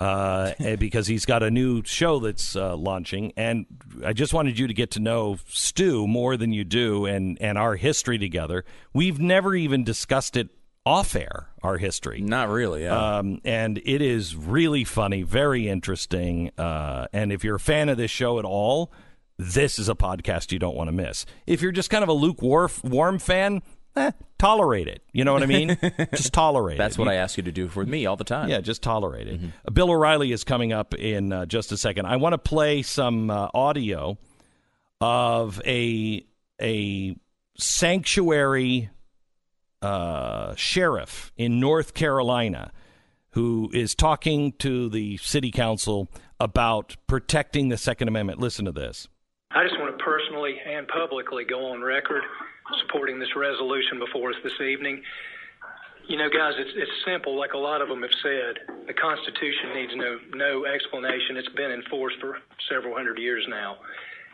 uh, 0.00 0.52
because 0.78 1.06
he's 1.06 1.24
got 1.24 1.42
a 1.42 1.50
new 1.50 1.82
show 1.84 2.18
that's 2.18 2.54
uh, 2.56 2.76
launching, 2.76 3.32
and 3.36 3.66
I 4.04 4.12
just 4.12 4.34
wanted 4.34 4.58
you 4.58 4.66
to 4.66 4.74
get 4.74 4.90
to 4.92 5.00
know 5.00 5.38
Stu 5.48 6.06
more 6.06 6.36
than 6.36 6.52
you 6.52 6.64
do, 6.64 7.06
and 7.06 7.38
and 7.40 7.56
our 7.58 7.76
history 7.76 8.18
together. 8.18 8.64
We've 8.92 9.18
never 9.18 9.54
even 9.54 9.84
discussed 9.84 10.36
it 10.36 10.48
off 10.84 11.16
air. 11.16 11.48
Our 11.62 11.78
history, 11.78 12.20
Not 12.20 12.48
really. 12.48 12.84
Yeah. 12.84 13.16
um, 13.18 13.40
and 13.44 13.78
it 13.84 14.00
is 14.00 14.36
really 14.36 14.84
funny, 14.84 15.22
very 15.22 15.68
interesting. 15.68 16.52
Uh, 16.56 17.08
and 17.12 17.32
if 17.32 17.42
you're 17.42 17.56
a 17.56 17.60
fan 17.60 17.88
of 17.88 17.96
this 17.96 18.10
show 18.12 18.38
at 18.38 18.44
all, 18.44 18.92
this 19.36 19.78
is 19.80 19.88
a 19.88 19.96
podcast 19.96 20.52
you 20.52 20.60
don't 20.60 20.76
want 20.76 20.86
to 20.88 20.92
miss. 20.92 21.26
If 21.44 21.60
you're 21.60 21.72
just 21.72 21.90
kind 21.90 22.04
of 22.04 22.08
a 22.08 22.12
lukewarm 22.12 22.70
warm 22.84 23.18
fan, 23.18 23.62
eh, 23.96 24.10
tolerate 24.38 24.88
it. 24.88 25.02
You 25.12 25.24
know 25.24 25.32
what 25.32 25.42
I 25.42 25.46
mean? 25.46 25.76
just 26.14 26.32
tolerate 26.32 26.74
it. 26.76 26.78
That's 26.78 26.96
it. 26.96 26.98
what 26.98 27.06
You- 27.06 27.12
I 27.12 27.14
ask 27.16 27.36
you 27.36 27.42
to 27.44 27.52
do 27.52 27.68
for 27.68 27.84
me 27.84 28.06
all 28.06 28.16
the 28.16 28.24
time. 28.24 28.48
yeah, 28.48 28.60
just 28.60 28.82
tolerate 28.82 29.28
it. 29.28 29.40
Uh, 29.66 29.70
Bill 29.70 29.90
O'Reilly 29.90 30.32
is 30.32 30.44
coming 30.44 30.72
up 30.72 30.94
in 30.94 31.32
uh, 31.32 31.46
just 31.46 31.72
a 31.72 31.76
second. 31.76 32.06
I 32.06 32.16
want 32.16 32.32
to 32.34 32.38
play 32.38 32.82
some 32.82 33.30
uh, 33.30 33.48
audio 33.54 34.18
of 35.00 35.60
a 35.66 36.24
a 36.60 37.16
sanctuary 37.58 38.90
uh, 39.82 40.54
sheriff 40.56 41.32
in 41.36 41.60
North 41.60 41.94
Carolina 41.94 42.72
who 43.30 43.70
is 43.74 43.94
talking 43.94 44.52
to 44.52 44.88
the 44.88 45.18
city 45.18 45.50
council 45.50 46.08
about 46.40 46.96
protecting 47.06 47.68
the 47.68 47.76
Second 47.76 48.08
Amendment. 48.08 48.40
Listen 48.40 48.64
to 48.64 48.72
this. 48.72 49.08
I 49.50 49.62
just 49.64 49.78
want 49.78 49.96
to 49.96 50.02
personally 50.02 50.56
and 50.66 50.88
publicly 50.88 51.44
go 51.44 51.66
on 51.72 51.82
record 51.82 52.22
supporting 52.82 53.18
this 53.18 53.34
resolution 53.36 53.98
before 53.98 54.30
us 54.30 54.36
this 54.42 54.60
evening. 54.60 55.02
You 56.08 56.18
know, 56.18 56.30
guys, 56.30 56.54
it's 56.58 56.70
it's 56.76 56.96
simple. 57.04 57.36
Like 57.36 57.54
a 57.54 57.58
lot 57.58 57.82
of 57.82 57.88
them 57.88 58.02
have 58.02 58.16
said, 58.22 58.86
the 58.86 58.94
Constitution 58.94 59.74
needs 59.74 59.92
no 59.96 60.18
no 60.34 60.64
explanation. 60.66 61.36
It's 61.36 61.54
been 61.56 61.72
enforced 61.72 62.16
for 62.20 62.38
several 62.70 62.94
hundred 62.94 63.18
years 63.18 63.44
now. 63.48 63.76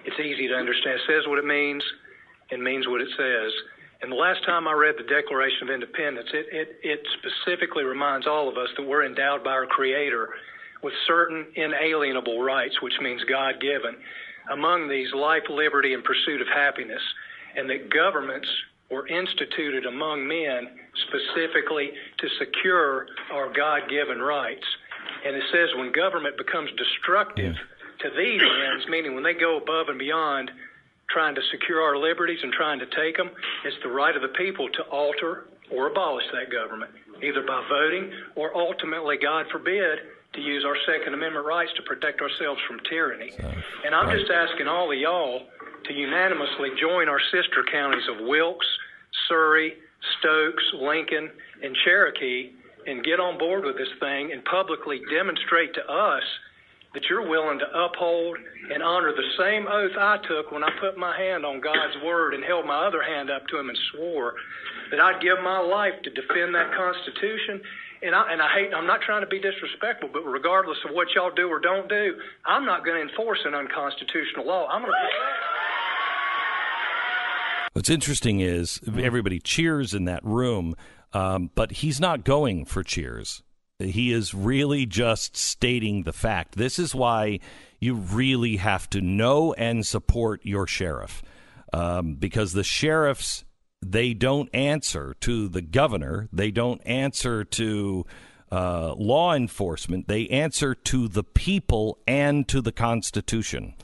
It's 0.05 0.19
easy 0.21 0.49
to 0.49 0.55
understand. 0.55 1.01
It 1.01 1.07
says 1.09 1.25
what 1.29 1.39
it 1.39 1.47
means, 1.47 1.83
and 2.51 2.63
means 2.63 2.89
what 2.89 3.01
it 3.01 3.09
says. 3.17 3.53
And 4.03 4.11
the 4.11 4.17
last 4.17 4.45
time 4.45 4.67
I 4.67 4.73
read 4.73 4.97
the 4.99 5.07
Declaration 5.07 5.63
of 5.63 5.71
Independence, 5.71 6.29
it, 6.35 6.47
it, 6.51 6.69
it 6.83 7.01
specifically 7.23 7.85
reminds 7.85 8.27
all 8.27 8.49
of 8.49 8.59
us 8.59 8.69
that 8.77 8.83
we're 8.83 9.07
endowed 9.07 9.45
by 9.45 9.51
our 9.51 9.67
Creator 9.67 10.29
with 10.83 10.93
certain 11.07 11.47
inalienable 11.55 12.43
rights, 12.43 12.83
which 12.83 12.95
means 13.01 13.23
God 13.31 13.61
given. 13.61 13.95
Among 14.51 14.89
these, 14.89 15.15
life, 15.15 15.45
liberty, 15.49 15.95
and 15.95 16.03
pursuit 16.03 16.41
of 16.41 16.49
happiness, 16.49 17.01
and 17.57 17.69
that 17.71 17.91
governments 17.91 18.49
were 18.91 19.07
instituted 19.09 19.87
among 19.87 20.29
men 20.29 20.69
specifically 21.09 21.91
to 22.19 22.29
secure 22.39 23.07
our 23.33 23.53
God 23.53 23.89
given 23.89 24.21
rights. 24.21 24.65
And 25.25 25.35
it 25.35 25.45
says 25.53 25.71
when 25.77 25.93
government 25.93 26.37
becomes 26.37 26.71
destructive 26.77 27.57
to 28.01 28.11
these 28.17 28.43
ends, 28.43 28.87
meaning 28.89 29.15
when 29.15 29.25
they 29.25 29.35
go 29.35 29.57
above 29.57 29.89
and 29.89 29.99
beyond 29.99 30.51
trying 31.09 31.35
to 31.35 31.43
secure 31.51 31.81
our 31.83 31.97
liberties 31.97 32.41
and 32.43 32.53
trying 32.53 32.79
to 32.81 32.87
take 32.87 33.17
them, 33.17 33.31
it's 33.65 33.77
the 33.83 33.89
right 33.89 34.15
of 34.15 34.23
the 34.23 34.29
people 34.37 34.69
to 34.71 34.83
alter 34.85 35.47
or 35.71 35.87
abolish 35.89 36.25
that 36.33 36.51
government, 36.53 36.91
either 37.23 37.43
by 37.43 37.65
voting 37.69 38.13
or 38.35 38.57
ultimately, 38.57 39.17
God 39.17 39.47
forbid, 39.51 39.99
to 40.35 40.41
use 40.41 40.65
our 40.65 40.77
Second 40.87 41.15
Amendment 41.15 41.47
rights 41.47 41.73
to 41.77 41.83
protect 41.83 42.21
ourselves 42.21 42.61
from 42.67 42.81
tyranny. 42.89 43.33
and 43.85 43.95
I'm 43.95 44.17
just 44.19 44.31
asking 44.31 44.67
all 44.69 44.91
of 44.91 44.99
y'all 44.99 45.43
to 45.85 45.93
unanimously 45.93 46.71
join 46.81 47.09
our 47.09 47.21
sister 47.31 47.65
counties 47.71 48.05
of 48.09 48.27
Wilkes, 48.27 48.67
Surry, 49.29 49.75
Stokes, 50.19 50.65
Lincoln, 50.75 51.31
and 51.63 51.77
Cherokee 51.85 52.53
and 52.87 53.05
get 53.05 53.21
on 53.21 53.39
board 53.39 53.65
with 53.65 53.77
this 53.77 53.93
thing 54.01 54.33
and 54.33 54.45
publicly 54.45 55.01
demonstrate 55.11 55.75
to 55.75 55.85
us 55.87 56.23
that 56.95 57.05
you're 57.09 57.27
willing 57.27 57.59
to 57.59 57.69
uphold 57.73 58.37
and 58.73 58.83
honor 58.83 59.13
the 59.13 59.31
same 59.39 59.67
oath 59.67 59.97
I 59.97 60.19
took 60.29 60.53
when 60.53 60.63
I 60.63 60.69
put 60.81 60.99
my 60.99 61.17
hand 61.17 61.47
on 61.47 61.61
God's 61.61 61.97
word 62.05 62.35
and 62.35 62.45
held 62.45 62.67
my 62.67 62.85
other 62.87 63.03
hand 63.03 63.31
up 63.31 63.47
to 63.49 63.59
him 63.59 63.69
and 63.69 63.79
swore 63.93 64.35
that 64.91 65.01
I'd 65.01 65.23
give 65.23 65.41
my 65.43 65.59
life 65.59 65.95
to 66.05 66.11
defend 66.11 66.55
that 66.55 66.75
Constitution. 66.77 67.63
And 68.03 68.15
I, 68.15 68.33
and 68.33 68.43
I 68.43 68.49
hate, 68.53 68.75
I'm 68.75 68.87
not 68.87 69.01
trying 69.01 69.23
to 69.23 69.31
be 69.31 69.41
disrespectful, 69.41 70.11
but 70.13 70.27
regardless 70.27 70.77
of 70.85 70.93
what 70.93 71.09
y'all 71.15 71.31
do 71.31 71.49
or 71.49 71.61
don't 71.61 71.89
do, 71.89 72.15
I'm 72.45 72.67
not 72.67 72.85
going 72.85 73.01
to 73.01 73.09
enforce 73.09 73.39
an 73.47 73.55
unconstitutional 73.55 74.45
law. 74.45 74.67
I'm 74.69 74.83
going 74.83 74.93
to. 74.93 75.62
What's 77.73 77.91
interesting 77.91 78.41
is 78.41 78.81
everybody 78.87 79.39
cheers 79.39 79.95
in 79.95 80.05
that 80.05 80.25
room, 80.25 80.75
um, 81.13 81.51
but 81.55 81.73
he's 81.73 82.01
not 82.01 82.25
going 82.25 82.67
for 82.67 82.83
cheers. 82.83 83.43
He 83.79 84.13
is 84.13 84.35
really 84.35 84.87
just 84.87 85.37
stating 85.37 86.03
the 86.03 86.13
fact. 86.13 86.57
This 86.57 86.79
is 86.79 86.95
why 86.95 87.41
you 87.81 87.95
really 87.95 88.57
have 88.57 88.89
to 88.91 89.01
know 89.01 89.55
and 89.55 89.87
support 89.87 90.45
your 90.45 90.67
sheriff, 90.67 91.23
um, 91.73 92.15
because 92.15 92.53
the 92.53 92.63
sheriffs 92.65 93.45
they 93.85 94.15
don't 94.15 94.49
answer 94.55 95.17
to 95.21 95.49
the 95.49 95.63
governor, 95.63 96.29
they 96.33 96.53
don't 96.53 96.81
answer 96.87 97.43
to 97.43 98.07
uh, 98.53 98.95
law 98.95 99.35
enforcement, 99.35 100.07
they 100.07 100.29
answer 100.29 100.75
to 100.75 101.09
the 101.09 101.25
people 101.25 101.99
and 102.07 102.47
to 102.47 102.61
the 102.61 102.71
Constitution. 102.71 103.75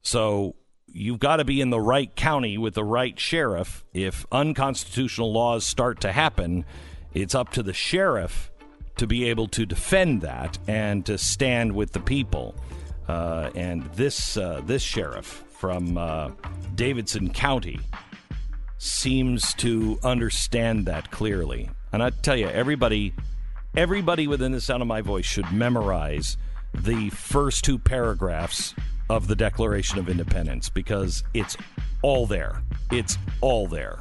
So 0.00 0.54
you've 0.92 1.18
got 1.18 1.36
to 1.36 1.44
be 1.44 1.60
in 1.60 1.70
the 1.70 1.80
right 1.80 2.14
county 2.14 2.58
with 2.58 2.74
the 2.74 2.84
right 2.84 3.18
sheriff. 3.18 3.84
If 3.92 4.26
unconstitutional 4.30 5.32
laws 5.32 5.64
start 5.64 6.00
to 6.02 6.12
happen, 6.12 6.64
it's 7.14 7.34
up 7.34 7.50
to 7.52 7.62
the 7.62 7.72
sheriff 7.72 8.50
to 8.96 9.06
be 9.06 9.24
able 9.24 9.48
to 9.48 9.66
defend 9.66 10.20
that 10.22 10.58
and 10.68 11.04
to 11.06 11.18
stand 11.18 11.74
with 11.74 11.92
the 11.92 12.00
people. 12.00 12.54
Uh, 13.08 13.50
and 13.54 13.84
this 13.94 14.36
uh, 14.36 14.60
this 14.64 14.82
sheriff 14.82 15.44
from 15.50 15.98
uh, 15.98 16.30
Davidson 16.74 17.30
County 17.30 17.80
seems 18.78 19.54
to 19.54 19.98
understand 20.02 20.86
that 20.86 21.10
clearly. 21.10 21.70
And 21.92 22.02
I 22.02 22.10
tell 22.10 22.36
you, 22.36 22.48
everybody, 22.48 23.12
everybody 23.76 24.26
within 24.26 24.52
the 24.52 24.60
sound 24.60 24.82
of 24.82 24.88
my 24.88 25.02
voice 25.02 25.24
should 25.24 25.50
memorize 25.52 26.36
the 26.74 27.10
first 27.10 27.64
two 27.64 27.78
paragraphs 27.78 28.74
of 29.12 29.28
the 29.28 29.36
Declaration 29.36 29.98
of 29.98 30.08
Independence 30.08 30.70
because 30.70 31.22
it's 31.34 31.54
all 32.00 32.26
there. 32.26 32.62
It's 32.90 33.18
all 33.42 33.66
there. 33.66 33.98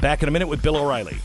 Back 0.00 0.22
in 0.22 0.28
a 0.28 0.32
minute 0.32 0.48
with 0.48 0.62
Bill 0.62 0.76
O'Reilly. 0.76 1.16